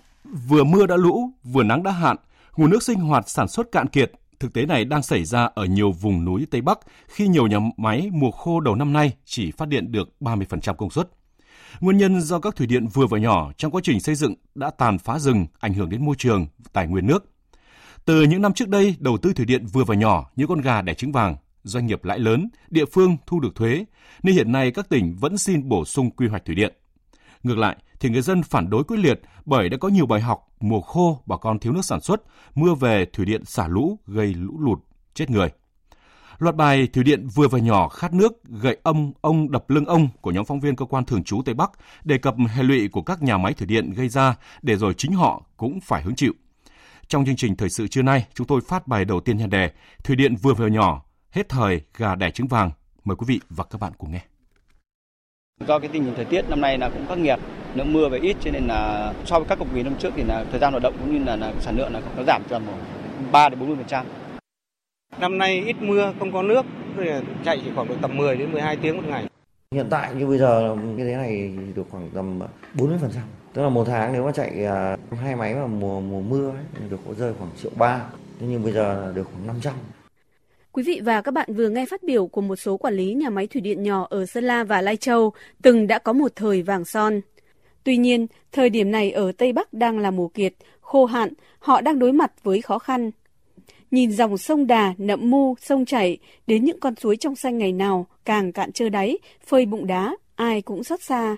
[0.48, 2.16] vừa mưa đã lũ, vừa nắng đã hạn,
[2.56, 4.12] nguồn nước sinh hoạt sản xuất cạn kiệt.
[4.40, 7.58] Thực tế này đang xảy ra ở nhiều vùng núi Tây Bắc khi nhiều nhà
[7.76, 11.08] máy mùa khô đầu năm nay chỉ phát điện được 30% công suất.
[11.80, 14.70] Nguyên nhân do các thủy điện vừa và nhỏ trong quá trình xây dựng đã
[14.70, 17.30] tàn phá rừng, ảnh hưởng đến môi trường, tài nguyên nước.
[18.04, 20.82] Từ những năm trước đây, đầu tư thủy điện vừa và nhỏ như con gà
[20.82, 23.84] đẻ trứng vàng, doanh nghiệp lãi lớn, địa phương thu được thuế,
[24.22, 26.74] nên hiện nay các tỉnh vẫn xin bổ sung quy hoạch thủy điện.
[27.42, 30.48] Ngược lại, thì người dân phản đối quyết liệt bởi đã có nhiều bài học
[30.60, 32.22] mùa khô bà con thiếu nước sản xuất,
[32.54, 34.78] mưa về thủy điện xả lũ gây lũ lụt,
[35.14, 35.48] chết người.
[36.38, 40.08] Loạt bài Thủy điện vừa và nhỏ khát nước gậy âm ông đập lưng ông
[40.20, 41.70] của nhóm phóng viên cơ quan thường trú Tây Bắc
[42.04, 45.12] đề cập hệ lụy của các nhà máy thủy điện gây ra để rồi chính
[45.12, 46.32] họ cũng phải hứng chịu.
[47.08, 49.70] Trong chương trình thời sự trưa nay, chúng tôi phát bài đầu tiên nhan đề
[50.04, 52.70] Thủy điện vừa và nhỏ, hết thời gà đẻ trứng vàng.
[53.04, 54.20] Mời quý vị và các bạn cùng nghe.
[55.66, 57.38] Do cái tình hình thời tiết năm nay là cũng khắc nghiệt,
[57.74, 60.22] lượng mưa về ít cho nên là so với các cục kỳ năm trước thì
[60.22, 62.62] là thời gian hoạt động cũng như là, là sản lượng là nó giảm tầm
[63.32, 64.04] 3 đến 40%.
[65.20, 66.62] Năm nay ít mưa, không có nước,
[67.44, 69.26] chạy chỉ khoảng độ tầm 10 đến 12 tiếng một ngày.
[69.70, 72.40] Hiện tại như bây giờ như thế này được khoảng tầm
[72.74, 72.98] 40%.
[73.52, 76.88] Tức là một tháng nếu mà chạy à, hai máy vào mùa mùa mưa ấy,
[76.90, 78.02] được có rơi khoảng triệu ba.
[78.40, 79.74] Thế nhưng bây giờ được khoảng 500.
[80.72, 83.30] Quý vị và các bạn vừa nghe phát biểu của một số quản lý nhà
[83.30, 86.62] máy thủy điện nhỏ ở Sơn La và Lai Châu từng đã có một thời
[86.62, 87.20] vàng son.
[87.84, 91.80] Tuy nhiên, thời điểm này ở Tây Bắc đang là mùa kiệt, khô hạn, họ
[91.80, 93.10] đang đối mặt với khó khăn.
[93.94, 97.72] Nhìn dòng sông Đà, Nậm Mu, sông chảy, đến những con suối trong xanh ngày
[97.72, 101.36] nào càng cạn trơ đáy, phơi bụng đá, ai cũng xót xa.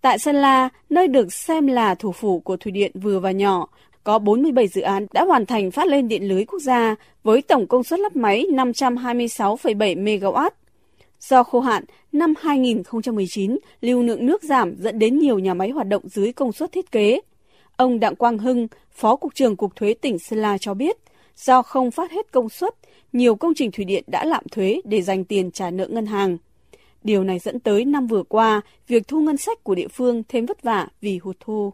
[0.00, 3.68] Tại Sơn La, nơi được xem là thủ phủ của thủy điện vừa và nhỏ,
[4.04, 7.66] có 47 dự án đã hoàn thành phát lên điện lưới quốc gia với tổng
[7.66, 10.50] công suất lắp máy 526,7 MW.
[11.20, 15.86] Do khô hạn, năm 2019, lưu lượng nước giảm dẫn đến nhiều nhà máy hoạt
[15.86, 17.20] động dưới công suất thiết kế.
[17.76, 20.96] Ông Đặng Quang Hưng, Phó Cục trưởng Cục Thuế tỉnh Sơn La cho biết,
[21.38, 22.74] Do không phát hết công suất,
[23.12, 26.36] nhiều công trình thủy điện đã lạm thuế để dành tiền trả nợ ngân hàng.
[27.04, 30.46] Điều này dẫn tới năm vừa qua, việc thu ngân sách của địa phương thêm
[30.46, 31.72] vất vả vì hụt thu.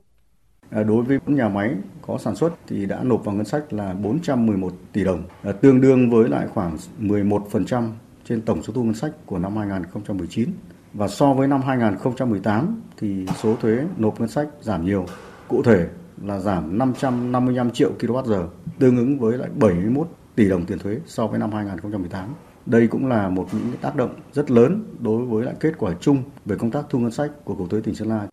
[0.70, 3.92] À, đối với nhà máy có sản xuất thì đã nộp vào ngân sách là
[3.92, 5.22] 411 tỷ đồng,
[5.60, 7.90] tương đương với lại khoảng 11%
[8.24, 10.48] trên tổng số thu ngân sách của năm 2019.
[10.92, 15.06] Và so với năm 2018 thì số thuế nộp ngân sách giảm nhiều.
[15.48, 15.86] Cụ thể
[16.22, 18.46] là giảm 555 triệu kWh,
[18.78, 22.34] tương ứng với lại 71 tỷ đồng tiền thuế so với năm 2018.
[22.66, 26.22] Đây cũng là một những tác động rất lớn đối với lại kết quả chung
[26.44, 28.28] về công tác thu ngân sách của Cục Thuế tỉnh Sơn La.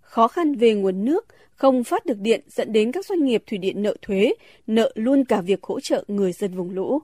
[0.00, 3.58] Khó khăn về nguồn nước, không phát được điện dẫn đến các doanh nghiệp thủy
[3.58, 4.34] điện nợ thuế,
[4.66, 7.00] nợ luôn cả việc hỗ trợ người dân vùng lũ.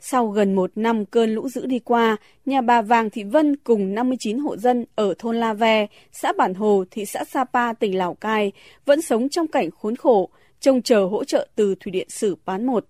[0.00, 3.94] Sau gần một năm cơn lũ dữ đi qua, nhà bà Vàng Thị Vân cùng
[3.94, 8.14] 59 hộ dân ở thôn La Ve, xã Bản Hồ, thị xã Sapa, tỉnh Lào
[8.14, 8.52] Cai
[8.84, 10.28] vẫn sống trong cảnh khốn khổ,
[10.60, 12.84] trông chờ hỗ trợ từ Thủy điện Sử Pán 1.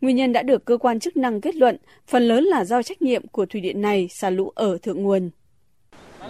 [0.00, 1.76] Nguyên nhân đã được cơ quan chức năng kết luận,
[2.06, 5.30] phần lớn là do trách nhiệm của thủy điện này xả lũ ở thượng nguồn.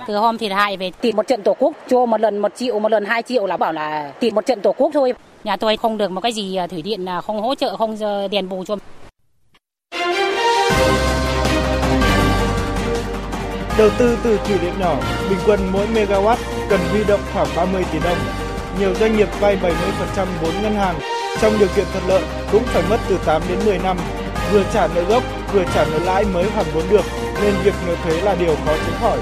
[0.07, 2.79] Từ hôm thiệt hại về tìm một trận tổ quốc, cho một lần một triệu,
[2.79, 5.15] một lần hai triệu là bảo là tìm một trận tổ quốc thôi.
[5.45, 7.97] Nhà tôi không được một cái gì à, thủy điện à, không hỗ trợ, không
[8.31, 8.77] đền bù cho.
[13.79, 14.97] Đầu tư từ thủy điện nhỏ,
[15.31, 16.37] bình quân mỗi megawatt
[16.69, 18.19] cần huy động khoảng 30 tỷ đồng.
[18.79, 20.99] Nhiều doanh nghiệp vay 70% vốn ngân hàng
[21.41, 22.23] trong điều kiện thuận lợi
[22.53, 23.97] cũng phải mất từ 8 đến 10 năm,
[24.53, 25.23] vừa trả nợ gốc
[25.53, 27.05] vừa trả nợ lãi mới hoàn vốn được,
[27.43, 29.19] nên việc nợ thuế là điều khó tránh khỏi.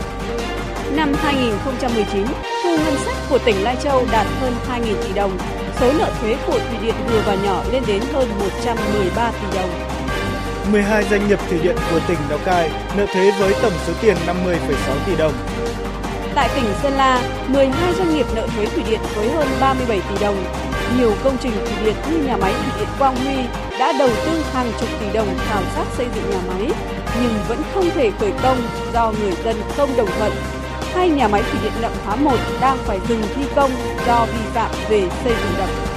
[0.96, 2.26] Năm 2019,
[2.64, 5.38] thu ngân sách của tỉnh Lai Châu đạt hơn 2.000 tỷ đồng,
[5.80, 9.70] số nợ thuế của thủy điện vừa và nhỏ lên đến hơn 113 tỷ đồng.
[10.72, 14.16] 12 doanh nghiệp thủy điện của tỉnh Lào Cai nợ thuế với tổng số tiền
[14.26, 14.34] 50,6
[15.06, 15.32] tỷ đồng.
[16.34, 20.24] Tại tỉnh Sơn La, 12 doanh nghiệp nợ thuế thủy điện với hơn 37 tỷ
[20.24, 20.44] đồng.
[20.98, 23.36] Nhiều công trình thủy điện như nhà máy thủy điện Quang Huy
[23.78, 26.70] đã đầu tư hàng chục tỷ đồng khảo sát xây dựng nhà máy,
[27.22, 28.58] nhưng vẫn không thể khởi công
[28.92, 30.32] do người dân không đồng thuận.
[30.94, 33.70] Hai nhà máy thủy điện Nậm Hóa 1 đang phải dừng thi công
[34.06, 35.93] do vi phạm về xây dựng đập.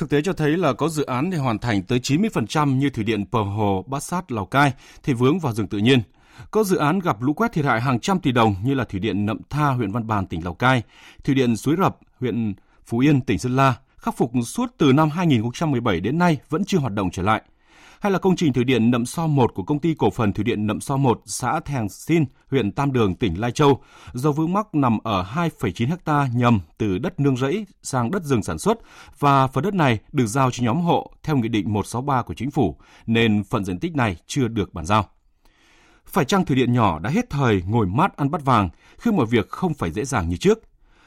[0.00, 3.04] Thực tế cho thấy là có dự án để hoàn thành tới 90% như thủy
[3.04, 4.72] điện Pờ Hồ, Bát Sát, Lào Cai
[5.02, 6.02] thì vướng vào rừng tự nhiên.
[6.50, 9.00] Có dự án gặp lũ quét thiệt hại hàng trăm tỷ đồng như là thủy
[9.00, 10.82] điện Nậm Tha, huyện Văn Bàn, tỉnh Lào Cai,
[11.24, 12.54] thủy điện Suối Rập, huyện
[12.86, 16.78] Phú Yên, tỉnh Sơn La, khắc phục suốt từ năm 2017 đến nay vẫn chưa
[16.78, 17.42] hoạt động trở lại
[18.00, 20.44] hay là công trình thủy điện Nậm So 1 của công ty cổ phần thủy
[20.44, 23.82] điện Nậm So 1 xã Thèng Xin, huyện Tam Đường, tỉnh Lai Châu
[24.12, 28.42] do vướng mắc nằm ở 2,9 ha nhầm từ đất nương rẫy sang đất rừng
[28.42, 28.78] sản xuất
[29.18, 32.50] và phần đất này được giao cho nhóm hộ theo nghị định 163 của chính
[32.50, 32.76] phủ
[33.06, 35.04] nên phần diện tích này chưa được bàn giao.
[36.06, 39.26] Phải chăng thủy điện nhỏ đã hết thời ngồi mát ăn bắt vàng khi mọi
[39.26, 40.58] việc không phải dễ dàng như trước?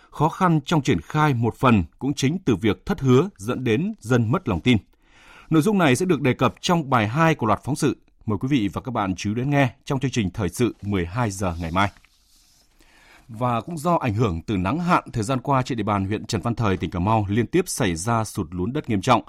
[0.09, 3.93] Khó khăn trong triển khai một phần cũng chính từ việc thất hứa dẫn đến
[3.99, 4.77] dân mất lòng tin.
[5.53, 7.97] Nội dung này sẽ được đề cập trong bài 2 của loạt phóng sự.
[8.25, 11.31] Mời quý vị và các bạn chú đến nghe trong chương trình thời sự 12
[11.31, 11.91] giờ ngày mai.
[13.27, 16.25] Và cũng do ảnh hưởng từ nắng hạn thời gian qua trên địa bàn huyện
[16.25, 19.21] Trần Văn Thời, tỉnh Cà Mau liên tiếp xảy ra sụt lún đất nghiêm trọng.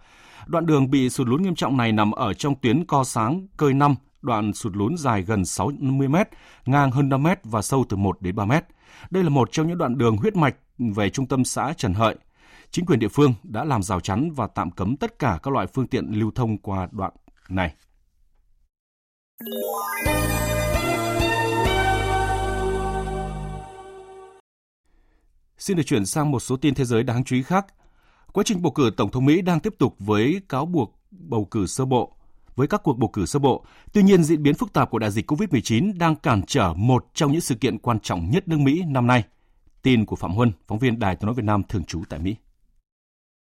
[0.46, 3.74] Đoạn đường bị sụt lún nghiêm trọng này nằm ở trong tuyến co sáng cơi
[3.74, 6.16] 5, đoạn sụt lún dài gần 60 m,
[6.66, 8.52] ngang hơn 5 m và sâu từ 1 đến 3 m.
[9.10, 12.16] Đây là một trong những đoạn đường huyết mạch về trung tâm xã Trần Hợi,
[12.74, 15.66] chính quyền địa phương đã làm rào chắn và tạm cấm tất cả các loại
[15.66, 17.12] phương tiện lưu thông qua đoạn
[17.48, 17.74] này.
[25.58, 27.66] Xin được chuyển sang một số tin thế giới đáng chú ý khác.
[28.32, 31.66] Quá trình bầu cử Tổng thống Mỹ đang tiếp tục với cáo buộc bầu cử
[31.66, 32.16] sơ bộ
[32.54, 33.64] với các cuộc bầu cử sơ bộ.
[33.92, 37.32] Tuy nhiên, diễn biến phức tạp của đại dịch COVID-19 đang cản trở một trong
[37.32, 39.24] những sự kiện quan trọng nhất nước Mỹ năm nay.
[39.82, 42.36] Tin của Phạm Huân, phóng viên Đài tiếng nói Việt Nam thường trú tại Mỹ.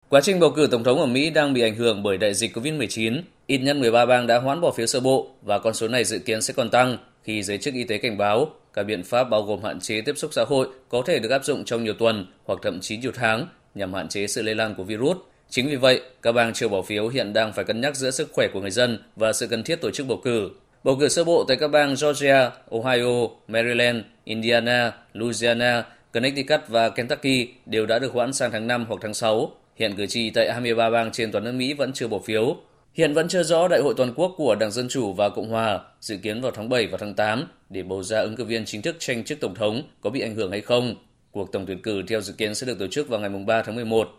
[0.09, 2.57] Quá trình bầu cử tổng thống ở Mỹ đang bị ảnh hưởng bởi đại dịch
[2.57, 3.21] COVID-19.
[3.47, 6.19] Ít nhất 13 bang đã hoãn bỏ phiếu sơ bộ và con số này dự
[6.19, 9.43] kiến sẽ còn tăng khi giới chức y tế cảnh báo các biện pháp bao
[9.43, 12.25] gồm hạn chế tiếp xúc xã hội có thể được áp dụng trong nhiều tuần
[12.45, 15.17] hoặc thậm chí nhiều tháng nhằm hạn chế sự lây lan của virus.
[15.49, 18.29] Chính vì vậy, các bang chưa bỏ phiếu hiện đang phải cân nhắc giữa sức
[18.33, 20.49] khỏe của người dân và sự cần thiết tổ chức bầu cử.
[20.83, 25.83] Bầu cử sơ bộ tại các bang Georgia, Ohio, Maryland, Indiana, Louisiana,
[26.13, 30.05] Connecticut và Kentucky đều đã được hoãn sang tháng 5 hoặc tháng 6 Hiện cử
[30.05, 32.55] tri tại 23 bang trên toàn nước Mỹ vẫn chưa bỏ phiếu.
[32.93, 35.79] Hiện vẫn chưa rõ đại hội toàn quốc của Đảng Dân Chủ và Cộng Hòa
[36.01, 38.81] dự kiến vào tháng 7 và tháng 8 để bầu ra ứng cử viên chính
[38.81, 40.95] thức tranh chức Tổng thống có bị ảnh hưởng hay không.
[41.31, 43.75] Cuộc tổng tuyển cử theo dự kiến sẽ được tổ chức vào ngày 3 tháng
[43.75, 44.09] 11.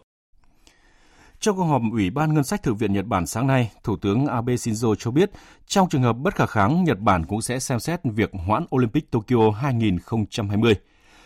[1.40, 4.26] Trong cuộc họp Ủy ban Ngân sách Thượng viện Nhật Bản sáng nay, Thủ tướng
[4.26, 5.30] Abe Shinzo cho biết
[5.66, 9.11] trong trường hợp bất khả kháng, Nhật Bản cũng sẽ xem xét việc hoãn Olympic
[9.11, 10.74] Tokyo 2020.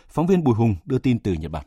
[0.09, 1.65] Phóng viên Bùi Hùng đưa tin từ Nhật Bản.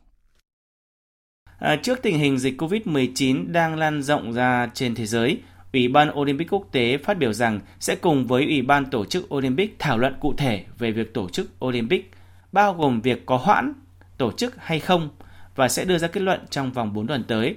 [1.59, 5.37] À, trước tình hình dịch COVID-19 đang lan rộng ra trên thế giới,
[5.73, 9.33] Ủy ban Olympic quốc tế phát biểu rằng sẽ cùng với Ủy ban tổ chức
[9.33, 12.11] Olympic thảo luận cụ thể về việc tổ chức Olympic,
[12.51, 13.73] bao gồm việc có hoãn,
[14.17, 15.09] tổ chức hay không,
[15.55, 17.55] và sẽ đưa ra kết luận trong vòng 4 tuần tới.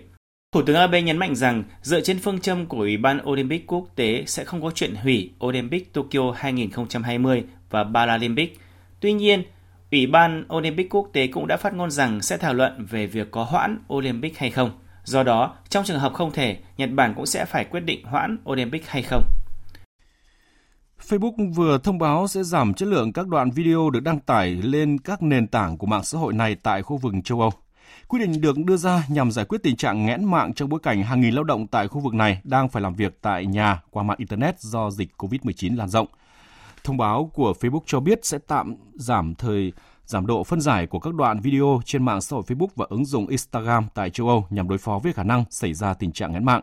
[0.52, 3.88] Thủ tướng Abe nhấn mạnh rằng dựa trên phương châm của Ủy ban Olympic quốc
[3.96, 8.60] tế sẽ không có chuyện hủy Olympic Tokyo 2020 và Paralympic.
[9.00, 9.42] Tuy nhiên,
[9.92, 13.30] Ủy ban Olympic quốc tế cũng đã phát ngôn rằng sẽ thảo luận về việc
[13.30, 14.70] có hoãn Olympic hay không.
[15.04, 18.38] Do đó, trong trường hợp không thể, Nhật Bản cũng sẽ phải quyết định hoãn
[18.50, 19.22] Olympic hay không.
[21.08, 24.98] Facebook vừa thông báo sẽ giảm chất lượng các đoạn video được đăng tải lên
[24.98, 27.50] các nền tảng của mạng xã hội này tại khu vực châu Âu.
[28.08, 31.02] Quyết định được đưa ra nhằm giải quyết tình trạng nghẽn mạng trong bối cảnh
[31.02, 34.02] hàng nghìn lao động tại khu vực này đang phải làm việc tại nhà qua
[34.02, 36.06] mạng Internet do dịch COVID-19 lan rộng.
[36.88, 39.72] Thông báo của Facebook cho biết sẽ tạm giảm thời
[40.04, 43.04] giảm độ phân giải của các đoạn video trên mạng xã hội Facebook và ứng
[43.04, 46.32] dụng Instagram tại châu Âu nhằm đối phó với khả năng xảy ra tình trạng
[46.32, 46.62] nghẽn mạng.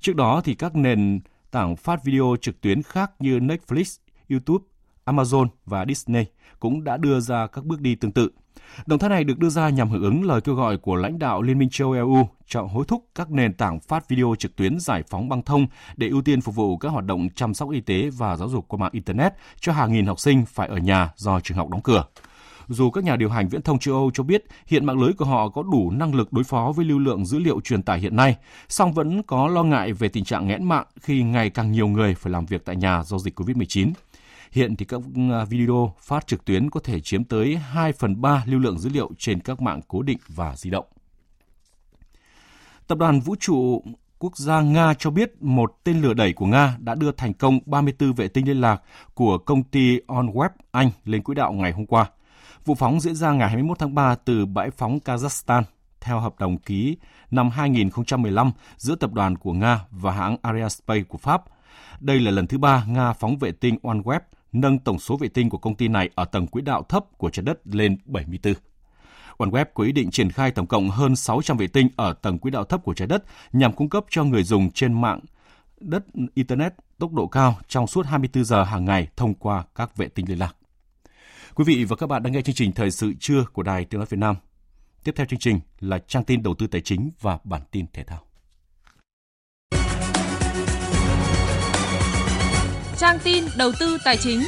[0.00, 1.20] Trước đó thì các nền
[1.50, 3.98] tảng phát video trực tuyến khác như Netflix,
[4.30, 4.64] YouTube,
[5.04, 6.24] Amazon và Disney
[6.60, 8.30] cũng đã đưa ra các bước đi tương tự.
[8.86, 11.42] Động thái này được đưa ra nhằm hưởng ứng lời kêu gọi của lãnh đạo
[11.42, 15.02] Liên minh châu EU chọn hối thúc các nền tảng phát video trực tuyến giải
[15.10, 18.10] phóng băng thông để ưu tiên phục vụ các hoạt động chăm sóc y tế
[18.10, 21.40] và giáo dục qua mạng Internet cho hàng nghìn học sinh phải ở nhà do
[21.40, 22.04] trường học đóng cửa.
[22.68, 25.24] Dù các nhà điều hành viễn thông châu Âu cho biết hiện mạng lưới của
[25.24, 28.16] họ có đủ năng lực đối phó với lưu lượng dữ liệu truyền tải hiện
[28.16, 28.36] nay,
[28.68, 32.14] song vẫn có lo ngại về tình trạng nghẽn mạng khi ngày càng nhiều người
[32.14, 33.92] phải làm việc tại nhà do dịch COVID-19.
[34.56, 35.00] Hiện thì các
[35.32, 38.90] à, video phát trực tuyến có thể chiếm tới 2 phần 3 lưu lượng dữ
[38.90, 40.84] liệu trên các mạng cố định và di động.
[42.86, 43.82] Tập đoàn Vũ trụ
[44.18, 47.58] Quốc gia Nga cho biết một tên lửa đẩy của Nga đã đưa thành công
[47.66, 48.82] 34 vệ tinh liên lạc
[49.14, 52.10] của công ty OnWeb Anh lên quỹ đạo ngày hôm qua.
[52.64, 55.62] Vụ phóng diễn ra ngày 21 tháng 3 từ bãi phóng Kazakhstan,
[56.00, 56.96] theo hợp đồng ký
[57.30, 61.44] năm 2015 giữa tập đoàn của Nga và hãng Arianespace của Pháp.
[62.00, 64.20] Đây là lần thứ ba Nga phóng vệ tinh OneWeb
[64.60, 67.30] nâng tổng số vệ tinh của công ty này ở tầng quỹ đạo thấp của
[67.30, 68.54] trái đất lên 74.
[69.38, 72.50] OneWeb có ý định triển khai tổng cộng hơn 600 vệ tinh ở tầng quỹ
[72.50, 75.20] đạo thấp của trái đất nhằm cung cấp cho người dùng trên mạng
[75.80, 76.04] đất
[76.34, 80.28] Internet tốc độ cao trong suốt 24 giờ hàng ngày thông qua các vệ tinh
[80.28, 80.56] liên lạc.
[81.54, 83.98] Quý vị và các bạn đang nghe chương trình Thời sự trưa của Đài Tiếng
[83.98, 84.36] Nói Việt Nam.
[85.04, 88.04] Tiếp theo chương trình là trang tin đầu tư tài chính và bản tin thể
[88.04, 88.20] thao.
[92.98, 94.42] Trang tin đầu tư tài chính.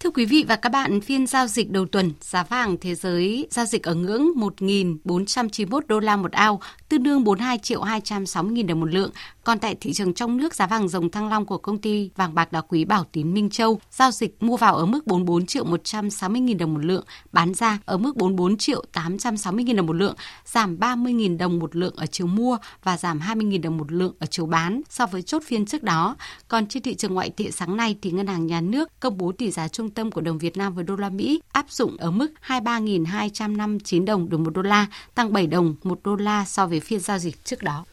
[0.00, 3.46] Thưa quý vị và các bạn, phiên giao dịch đầu tuần, giá vàng thế giới
[3.50, 8.66] giao dịch ở ngưỡng 1.491 đô la một ao, tương đương 42 triệu 260 000
[8.66, 9.10] đồng một lượng.
[9.44, 12.34] Còn tại thị trường trong nước, giá vàng dòng thăng long của công ty vàng
[12.34, 15.64] bạc đá quý Bảo Tín Minh Châu giao dịch mua vào ở mức 44 triệu
[15.64, 19.92] 160 000 đồng một lượng, bán ra ở mức 44 triệu 860 000 đồng một
[19.92, 20.14] lượng,
[20.44, 23.92] giảm 30 000 đồng một lượng ở chiều mua và giảm 20 000 đồng một
[23.92, 26.16] lượng ở chiều bán so với chốt phiên trước đó.
[26.48, 29.32] Còn trên thị trường ngoại tệ sáng nay thì Ngân hàng Nhà nước công bố
[29.32, 32.10] tỷ giá trung tâm của đồng Việt Nam với đô la Mỹ áp dụng ở
[32.10, 36.80] mức 23.259 đồng đồng một đô la, tăng 7 đồng một đô la so với
[36.80, 37.84] phiên giao dịch trước đó.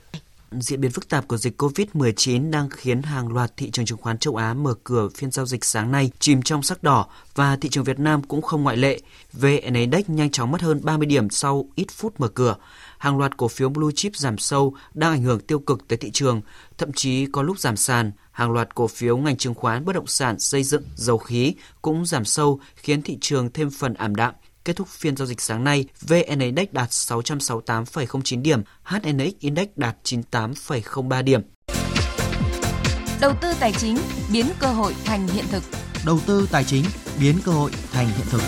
[0.51, 4.17] Diễn biến phức tạp của dịch COVID-19 đang khiến hàng loạt thị trường chứng khoán
[4.17, 7.69] châu Á mở cửa phiên giao dịch sáng nay chìm trong sắc đỏ và thị
[7.69, 8.99] trường Việt Nam cũng không ngoại lệ.
[9.33, 12.55] VN Index nhanh chóng mất hơn 30 điểm sau ít phút mở cửa.
[12.97, 16.11] Hàng loạt cổ phiếu blue chip giảm sâu đang ảnh hưởng tiêu cực tới thị
[16.11, 16.41] trường,
[16.77, 18.11] thậm chí có lúc giảm sàn.
[18.31, 22.05] Hàng loạt cổ phiếu ngành chứng khoán, bất động sản, xây dựng, dầu khí cũng
[22.05, 24.33] giảm sâu khiến thị trường thêm phần ảm đạm
[24.65, 29.97] Kết thúc phiên giao dịch sáng nay, VN Index đạt 668,09 điểm, HNX Index đạt
[30.03, 31.41] 98,03 điểm.
[33.21, 33.97] Đầu tư tài chính
[34.33, 35.63] biến cơ hội thành hiện thực.
[36.05, 36.85] Đầu tư tài chính
[37.19, 38.41] biến cơ hội thành hiện thực.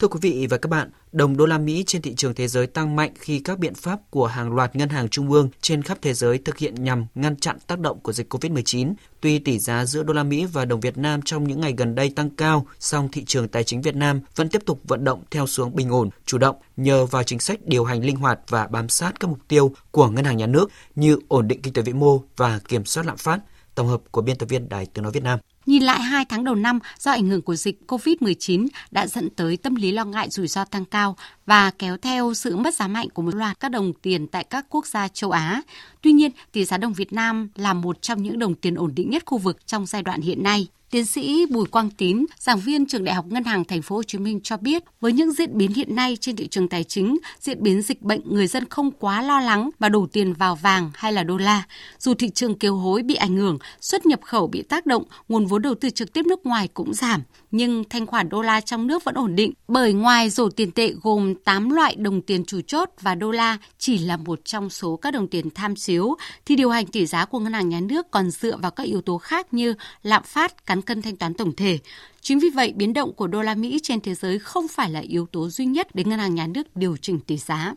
[0.00, 2.66] Thưa quý vị và các bạn, đồng đô la Mỹ trên thị trường thế giới
[2.66, 5.98] tăng mạnh khi các biện pháp của hàng loạt ngân hàng trung ương trên khắp
[6.02, 8.94] thế giới thực hiện nhằm ngăn chặn tác động của dịch COVID-19.
[9.20, 11.94] Tuy tỷ giá giữa đô la Mỹ và đồng Việt Nam trong những ngày gần
[11.94, 15.22] đây tăng cao, song thị trường tài chính Việt Nam vẫn tiếp tục vận động
[15.30, 18.66] theo xuống bình ổn, chủ động nhờ vào chính sách điều hành linh hoạt và
[18.66, 21.82] bám sát các mục tiêu của ngân hàng nhà nước như ổn định kinh tế
[21.82, 23.40] vĩ mô và kiểm soát lạm phát.
[23.74, 25.38] Tổng hợp của biên tập viên Đài Tiếng nói Việt Nam.
[25.66, 29.56] Nhìn lại hai tháng đầu năm, do ảnh hưởng của dịch COVID-19 đã dẫn tới
[29.56, 33.08] tâm lý lo ngại rủi ro tăng cao và kéo theo sự mất giá mạnh
[33.14, 35.62] của một loạt các đồng tiền tại các quốc gia châu Á.
[36.02, 39.10] Tuy nhiên, tỷ giá đồng Việt Nam là một trong những đồng tiền ổn định
[39.10, 40.68] nhất khu vực trong giai đoạn hiện nay.
[40.90, 44.02] Tiến sĩ Bùi Quang Tín, giảng viên trường Đại học Ngân hàng Thành phố Hồ
[44.02, 47.18] Chí Minh cho biết, với những diễn biến hiện nay trên thị trường tài chính,
[47.40, 50.90] diễn biến dịch bệnh người dân không quá lo lắng mà đổ tiền vào vàng
[50.94, 51.62] hay là đô la.
[51.98, 55.46] Dù thị trường kiều hối bị ảnh hưởng, xuất nhập khẩu bị tác động, nguồn
[55.46, 58.86] vốn đầu tư trực tiếp nước ngoài cũng giảm, nhưng thanh khoản đô la trong
[58.86, 62.60] nước vẫn ổn định bởi ngoài rổ tiền tệ gồm 8 loại đồng tiền chủ
[62.66, 66.16] chốt và đô la chỉ là một trong số các đồng tiền tham chiếu
[66.46, 69.00] thì điều hành tỷ giá của ngân hàng nhà nước còn dựa vào các yếu
[69.00, 71.78] tố khác như lạm phát, cán cân thanh toán tổng thể.
[72.20, 75.00] Chính vì vậy, biến động của đô la Mỹ trên thế giới không phải là
[75.00, 77.74] yếu tố duy nhất để ngân hàng nhà nước điều chỉnh tỷ giá.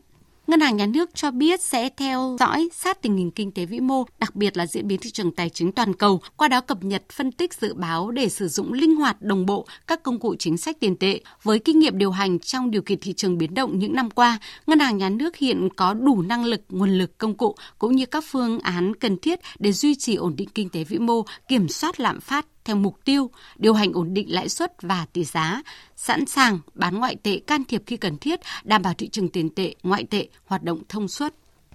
[0.48, 3.80] Ngân hàng Nhà nước cho biết sẽ theo dõi sát tình hình kinh tế vĩ
[3.80, 6.84] mô, đặc biệt là diễn biến thị trường tài chính toàn cầu, qua đó cập
[6.84, 10.36] nhật phân tích dự báo để sử dụng linh hoạt đồng bộ các công cụ
[10.40, 11.20] chính sách tiền tệ.
[11.44, 14.40] Với kinh nghiệm điều hành trong điều kiện thị trường biến động những năm qua,
[14.68, 18.06] Ngân hàng Nhà nước hiện có đủ năng lực, nguồn lực, công cụ cũng như
[18.06, 21.68] các phương án cần thiết để duy trì ổn định kinh tế vĩ mô, kiểm
[21.68, 25.62] soát lạm phát theo mục tiêu điều hành ổn định lãi suất và tỷ giá,
[25.96, 29.50] sẵn sàng bán ngoại tệ can thiệp khi cần thiết, đảm bảo thị trường tiền
[29.50, 31.34] tệ, ngoại tệ hoạt động thông suốt.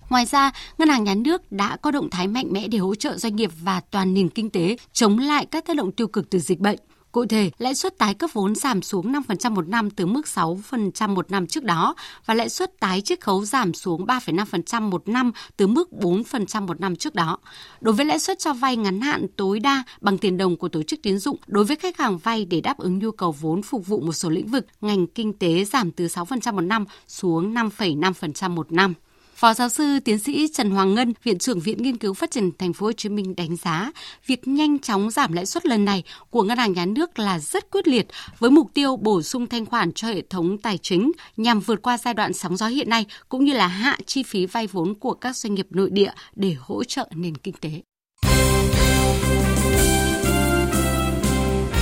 [0.08, 3.16] Ngoài ra, Ngân hàng Nhà nước đã có động thái mạnh mẽ để hỗ trợ
[3.16, 6.38] doanh nghiệp và toàn nền kinh tế chống lại các tác động tiêu cực từ
[6.38, 6.78] dịch bệnh.
[7.12, 11.08] Cụ thể, lãi suất tái cấp vốn giảm xuống 5% một năm từ mức 6%
[11.08, 11.94] một năm trước đó
[12.26, 16.80] và lãi suất tái chiết khấu giảm xuống 3,5% một năm từ mức 4% một
[16.80, 17.38] năm trước đó.
[17.80, 20.82] Đối với lãi suất cho vay ngắn hạn tối đa bằng tiền đồng của tổ
[20.82, 23.86] chức tín dụng đối với khách hàng vay để đáp ứng nhu cầu vốn phục
[23.86, 28.50] vụ một số lĩnh vực, ngành kinh tế giảm từ 6% một năm xuống 5,5%
[28.50, 28.94] một năm.
[29.38, 32.50] Phó giáo sư tiến sĩ Trần Hoàng Ngân, viện trưởng Viện Nghiên cứu Phát triển
[32.58, 33.92] Thành phố Hồ Chí Minh đánh giá,
[34.26, 37.70] việc nhanh chóng giảm lãi suất lần này của ngân hàng nhà nước là rất
[37.70, 38.06] quyết liệt
[38.38, 41.98] với mục tiêu bổ sung thanh khoản cho hệ thống tài chính nhằm vượt qua
[41.98, 45.14] giai đoạn sóng gió hiện nay cũng như là hạ chi phí vay vốn của
[45.14, 47.70] các doanh nghiệp nội địa để hỗ trợ nền kinh tế.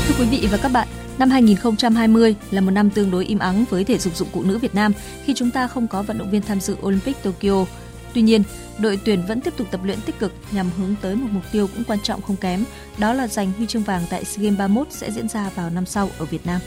[0.07, 0.89] Thưa quý vị và các bạn,
[1.19, 4.59] Năm 2020 là một năm tương đối im ắng với thể dục dụng cụ nữ
[4.59, 4.93] Việt Nam
[5.25, 7.64] khi chúng ta không có vận động viên tham dự Olympic Tokyo.
[8.14, 8.43] Tuy nhiên,
[8.79, 11.69] đội tuyển vẫn tiếp tục tập luyện tích cực nhằm hướng tới một mục tiêu
[11.75, 12.64] cũng quan trọng không kém,
[12.99, 15.87] đó là giành huy chương vàng tại SEA Games 31 sẽ diễn ra vào năm
[15.87, 16.61] sau ở Việt Nam.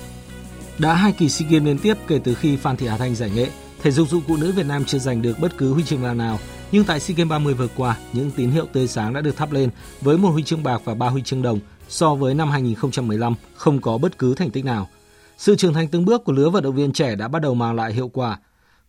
[0.77, 3.31] Đã hai kỳ SEA Games liên tiếp kể từ khi Phan Thị Hà Thanh giải
[3.35, 3.47] nghệ,
[3.83, 6.17] thể dục dụng cụ nữ Việt Nam chưa giành được bất cứ huy chương vàng
[6.17, 6.39] nào.
[6.71, 9.51] Nhưng tại SEA Games 30 vừa qua, những tín hiệu tươi sáng đã được thắp
[9.51, 9.69] lên
[10.01, 11.59] với một huy chương bạc và ba huy chương đồng
[11.89, 14.87] so với năm 2015 không có bất cứ thành tích nào.
[15.37, 17.75] Sự trưởng thành từng bước của lứa vận động viên trẻ đã bắt đầu mang
[17.75, 18.39] lại hiệu quả.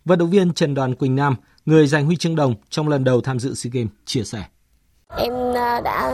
[0.05, 1.37] Vận động viên Trần Đoàn Quỳnh Nam,
[1.67, 4.45] người giành huy chương đồng trong lần đầu tham dự SEA Games, chia sẻ.
[5.17, 6.13] Em à, đã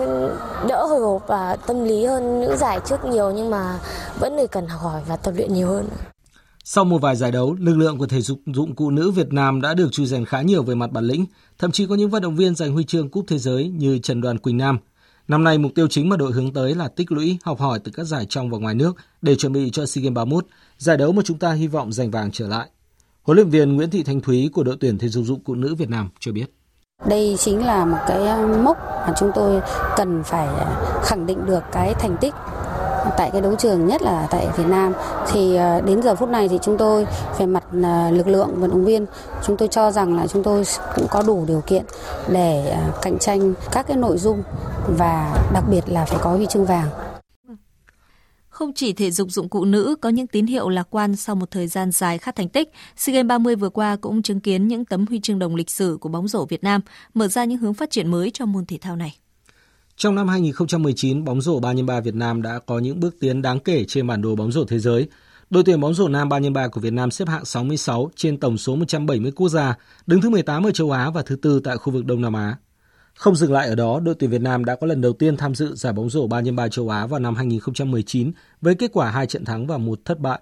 [0.68, 3.78] đỡ hồi hộp và tâm lý hơn những giải trước nhiều nhưng mà
[4.20, 5.89] vẫn cần học hỏi và tập luyện nhiều hơn.
[6.64, 9.61] Sau một vài giải đấu, lực lượng của thể dục dụng cụ nữ Việt Nam
[9.61, 11.26] đã được chui rèn khá nhiều về mặt bản lĩnh.
[11.59, 14.20] Thậm chí có những vận động viên giành huy chương cúp thế giới như Trần
[14.20, 14.78] Đoàn Quỳnh Nam,
[15.29, 17.93] Năm nay, mục tiêu chính mà đội hướng tới là tích lũy, học hỏi từ
[17.95, 20.47] các giải trong và ngoài nước để chuẩn bị cho SEA Games 31,
[20.79, 22.68] giải đấu mà chúng ta hy vọng giành vàng trở lại.
[23.22, 25.74] Huấn luyện viên Nguyễn Thị Thanh Thúy của đội tuyển thể dục dụng cụ nữ
[25.74, 26.47] Việt Nam cho biết.
[27.09, 29.61] Đây chính là một cái mốc mà chúng tôi
[29.97, 30.49] cần phải
[31.05, 32.35] khẳng định được cái thành tích
[33.16, 34.93] tại cái đấu trường nhất là tại Việt Nam
[35.33, 37.07] thì ờ, đến giờ phút này thì chúng tôi
[37.39, 39.07] về mặt ờ, lực lượng vận động viên
[39.47, 40.64] chúng tôi cho rằng là chúng tôi
[40.95, 41.85] cũng có đủ điều kiện
[42.29, 44.43] để ờ, cạnh tranh các cái nội dung
[44.89, 46.89] và đặc biệt là phải có huy chương vàng.
[48.49, 51.51] Không chỉ thể dục dụng cụ nữ có những tín hiệu lạc quan sau một
[51.51, 54.84] thời gian dài khát thành tích, SEA Games 30 vừa qua cũng chứng kiến những
[54.84, 56.80] tấm huy chương đồng lịch sử của bóng rổ Việt Nam,
[57.14, 59.16] mở ra những hướng phát triển mới cho môn thể thao này.
[59.97, 63.84] Trong năm 2019, bóng rổ 3x3 Việt Nam đã có những bước tiến đáng kể
[63.89, 65.09] trên bản đồ bóng rổ thế giới.
[65.51, 68.76] Đội tuyển bóng rổ nam 3x3 của Việt Nam xếp hạng 66 trên tổng số
[68.76, 69.74] 170 quốc gia,
[70.07, 72.57] đứng thứ 18 ở châu Á và thứ tư tại khu vực Đông Nam Á.
[73.16, 75.54] Không dừng lại ở đó, đội tuyển Việt Nam đã có lần đầu tiên tham
[75.54, 79.44] dự giải bóng rổ 3x3 châu Á vào năm 2019 với kết quả 2 trận
[79.44, 80.40] thắng và một thất bại.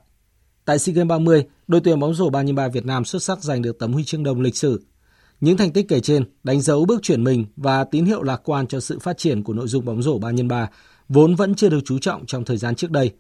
[0.65, 3.79] Tại SEA Games 30, đội tuyển bóng rổ 3x3 Việt Nam xuất sắc giành được
[3.79, 4.81] tấm huy chương đồng lịch sử
[5.41, 8.67] những thành tích kể trên đánh dấu bước chuyển mình và tín hiệu lạc quan
[8.67, 10.67] cho sự phát triển của nội dung bóng rổ 3x3
[11.09, 13.11] vốn vẫn chưa được chú trọng trong thời gian trước đây.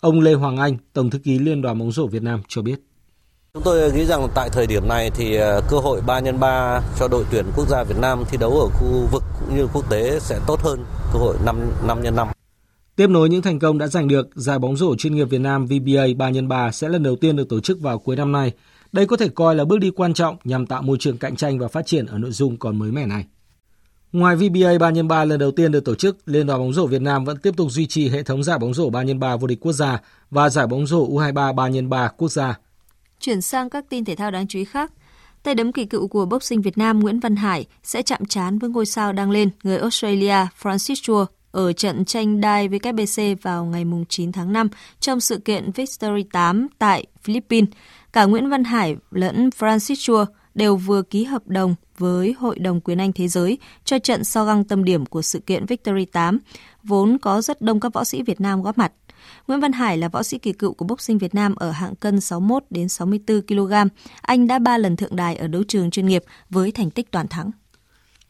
[0.00, 2.80] Ông Lê Hoàng Anh, Tổng thư ký Liên đoàn bóng rổ Việt Nam cho biết.
[3.56, 7.24] Chúng tôi nghĩ rằng tại thời điểm này thì ờ, cơ hội 3x3 cho đội
[7.30, 10.40] tuyển quốc gia Việt Nam thi đấu ở khu vực cũng như quốc tế sẽ
[10.46, 12.28] tốt hơn cơ hội 5 5 x 5.
[12.96, 15.66] Tiếp nối những thành công đã giành được, giải bóng rổ chuyên nghiệp Việt Nam
[15.66, 18.52] VBA 3x3 sẽ lần đầu tiên được tổ chức vào cuối năm nay
[18.92, 21.58] đây có thể coi là bước đi quan trọng nhằm tạo môi trường cạnh tranh
[21.58, 23.24] và phát triển ở nội dung còn mới mẻ này.
[24.12, 27.24] Ngoài VBA 3x3 lần đầu tiên được tổ chức, Liên đoàn bóng rổ Việt Nam
[27.24, 30.00] vẫn tiếp tục duy trì hệ thống giải bóng rổ 3x3 vô địch quốc gia
[30.30, 32.58] và giải bóng rổ U23 3x3 quốc gia.
[33.20, 34.92] Chuyển sang các tin thể thao đáng chú ý khác.
[35.42, 38.70] Tay đấm kỳ cựu của boxing Việt Nam Nguyễn Văn Hải sẽ chạm trán với
[38.70, 43.84] ngôi sao đang lên người Australia Francis Chua ở trận tranh đai WBC vào ngày
[44.08, 44.68] 9 tháng 5
[45.00, 47.68] trong sự kiện Victory 8 tại Philippines.
[48.12, 52.80] Cả Nguyễn Văn Hải lẫn Francis Chua đều vừa ký hợp đồng với Hội đồng
[52.80, 56.38] Quyền Anh Thế giới cho trận so găng tâm điểm của sự kiện Victory 8,
[56.82, 58.92] vốn có rất đông các võ sĩ Việt Nam góp mặt.
[59.48, 62.20] Nguyễn Văn Hải là võ sĩ kỳ cựu của boxing Việt Nam ở hạng cân
[62.20, 63.72] 61 đến 64 kg.
[64.20, 67.28] Anh đã 3 lần thượng đài ở đấu trường chuyên nghiệp với thành tích toàn
[67.28, 67.50] thắng.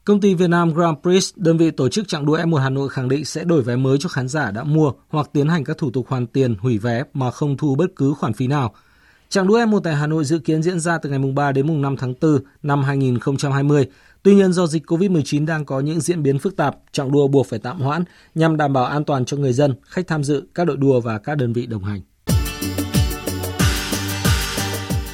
[0.05, 2.89] Công ty Việt Nam Grand Prix, đơn vị tổ chức chặng đua F1 Hà Nội
[2.89, 5.79] khẳng định sẽ đổi vé mới cho khán giả đã mua hoặc tiến hành các
[5.79, 8.75] thủ tục hoàn tiền, hủy vé mà không thu bất cứ khoản phí nào–
[9.29, 11.67] Chặng đua F1 tại Hà Nội dự kiến diễn ra từ ngày mùng 3 đến
[11.67, 13.87] mùng 5 tháng 4 năm 2020.
[14.27, 17.47] Tuy nhiên do dịch COVID-19 đang có những diễn biến phức tạp, trạng đua buộc
[17.47, 18.05] phải tạm hoãn
[18.35, 21.19] nhằm đảm bảo an toàn cho người dân, khách tham dự, các đội đua và
[21.19, 22.01] các đơn vị đồng hành.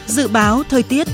[0.07, 1.07] Dự báo thời tiết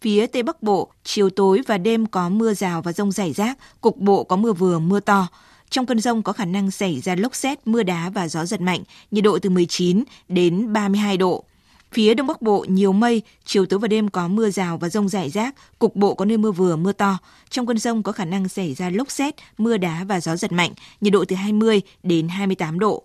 [0.00, 3.58] Phía Tây Bắc Bộ, chiều tối và đêm có mưa rào và rông rải rác,
[3.80, 5.28] cục bộ có mưa vừa, mưa to.
[5.70, 8.60] Trong cơn rông có khả năng xảy ra lốc xét, mưa đá và gió giật
[8.60, 11.44] mạnh, nhiệt độ từ 19 đến 32 độ.
[11.96, 15.08] Phía Đông Bắc Bộ nhiều mây, chiều tối và đêm có mưa rào và rông
[15.08, 17.18] rải rác, cục bộ có nơi mưa vừa, mưa to.
[17.50, 20.52] Trong cơn rông có khả năng xảy ra lốc xét, mưa đá và gió giật
[20.52, 23.02] mạnh, nhiệt độ từ 20 đến 28 độ.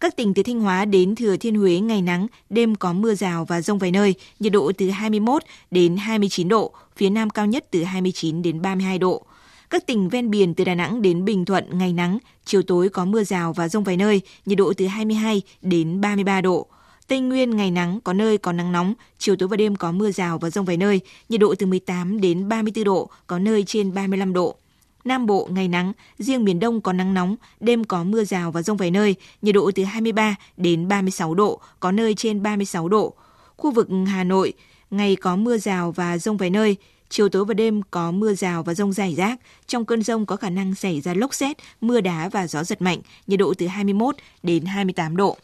[0.00, 3.44] Các tỉnh từ Thanh Hóa đến Thừa Thiên Huế ngày nắng, đêm có mưa rào
[3.44, 7.64] và rông vài nơi, nhiệt độ từ 21 đến 29 độ, phía Nam cao nhất
[7.70, 9.22] từ 29 đến 32 độ.
[9.70, 13.04] Các tỉnh ven biển từ Đà Nẵng đến Bình Thuận ngày nắng, chiều tối có
[13.04, 16.66] mưa rào và rông vài nơi, nhiệt độ từ 22 đến 33 độ.
[17.08, 20.10] Tây Nguyên ngày nắng, có nơi có nắng nóng, chiều tối và đêm có mưa
[20.10, 23.94] rào và rông vài nơi, nhiệt độ từ 18 đến 34 độ, có nơi trên
[23.94, 24.56] 35 độ.
[25.04, 28.62] Nam Bộ ngày nắng, riêng miền Đông có nắng nóng, đêm có mưa rào và
[28.62, 33.14] rông vài nơi, nhiệt độ từ 23 đến 36 độ, có nơi trên 36 độ.
[33.56, 34.52] Khu vực Hà Nội,
[34.90, 36.76] ngày có mưa rào và rông vài nơi,
[37.08, 39.40] chiều tối và đêm có mưa rào và rông rải rác.
[39.66, 42.82] Trong cơn rông có khả năng xảy ra lốc xét, mưa đá và gió giật
[42.82, 45.36] mạnh, nhiệt độ từ 21 đến 28 độ.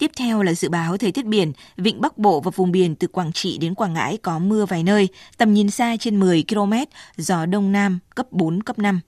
[0.00, 3.08] Tiếp theo là dự báo thời tiết biển, vịnh Bắc Bộ và vùng biển từ
[3.08, 6.72] Quảng Trị đến Quảng Ngãi có mưa vài nơi, tầm nhìn xa trên 10 km,
[7.16, 9.00] gió Đông Nam cấp 4, cấp 5.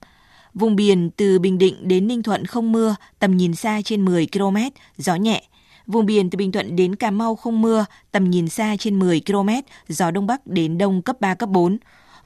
[0.53, 4.27] Vùng biển từ Bình Định đến Ninh Thuận không mưa, tầm nhìn xa trên 10
[4.33, 4.57] km,
[4.97, 5.43] gió nhẹ.
[5.87, 9.21] Vùng biển từ Bình Thuận đến Cà Mau không mưa, tầm nhìn xa trên 10
[9.25, 9.49] km,
[9.87, 11.77] gió Đông Bắc đến Đông cấp 3, cấp 4.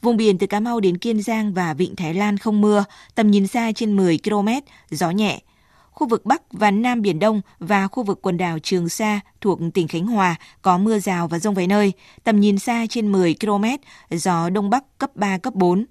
[0.01, 2.83] Vùng biển từ Cà Mau đến Kiên Giang và Vịnh Thái Lan không mưa,
[3.15, 4.49] tầm nhìn xa trên 10 km,
[4.91, 5.41] gió nhẹ
[5.97, 9.59] khu vực Bắc và Nam Biển Đông và khu vực quần đảo Trường Sa thuộc
[9.73, 11.93] tỉnh Khánh Hòa có mưa rào và rông vài nơi,
[12.23, 13.65] tầm nhìn xa trên 10 km,
[14.09, 15.85] gió Đông Bắc cấp 3, cấp 4.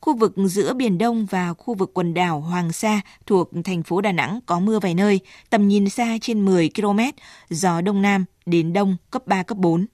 [0.00, 4.00] Khu vực giữa Biển Đông và khu vực quần đảo Hoàng Sa thuộc thành phố
[4.00, 7.00] Đà Nẵng có mưa vài nơi, tầm nhìn xa trên 10 km,
[7.50, 9.86] gió Đông Nam đến Đông cấp 3, cấp 4.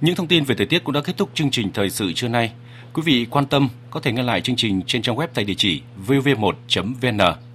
[0.00, 2.28] Những thông tin về thời tiết cũng đã kết thúc chương trình thời sự trưa
[2.28, 2.52] nay.
[2.94, 5.54] Quý vị quan tâm có thể nghe lại chương trình trên trang web tại địa
[5.56, 7.45] chỉ vv1.vn.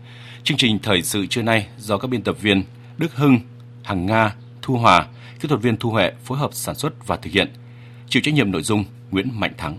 [0.43, 2.63] Chương trình thời sự trưa nay do các biên tập viên
[2.97, 3.39] Đức Hưng,
[3.83, 5.07] Hằng Nga, Thu Hòa,
[5.39, 7.49] kỹ thuật viên Thu Huệ phối hợp sản xuất và thực hiện.
[8.09, 9.77] Chịu trách nhiệm nội dung Nguyễn Mạnh Thắng.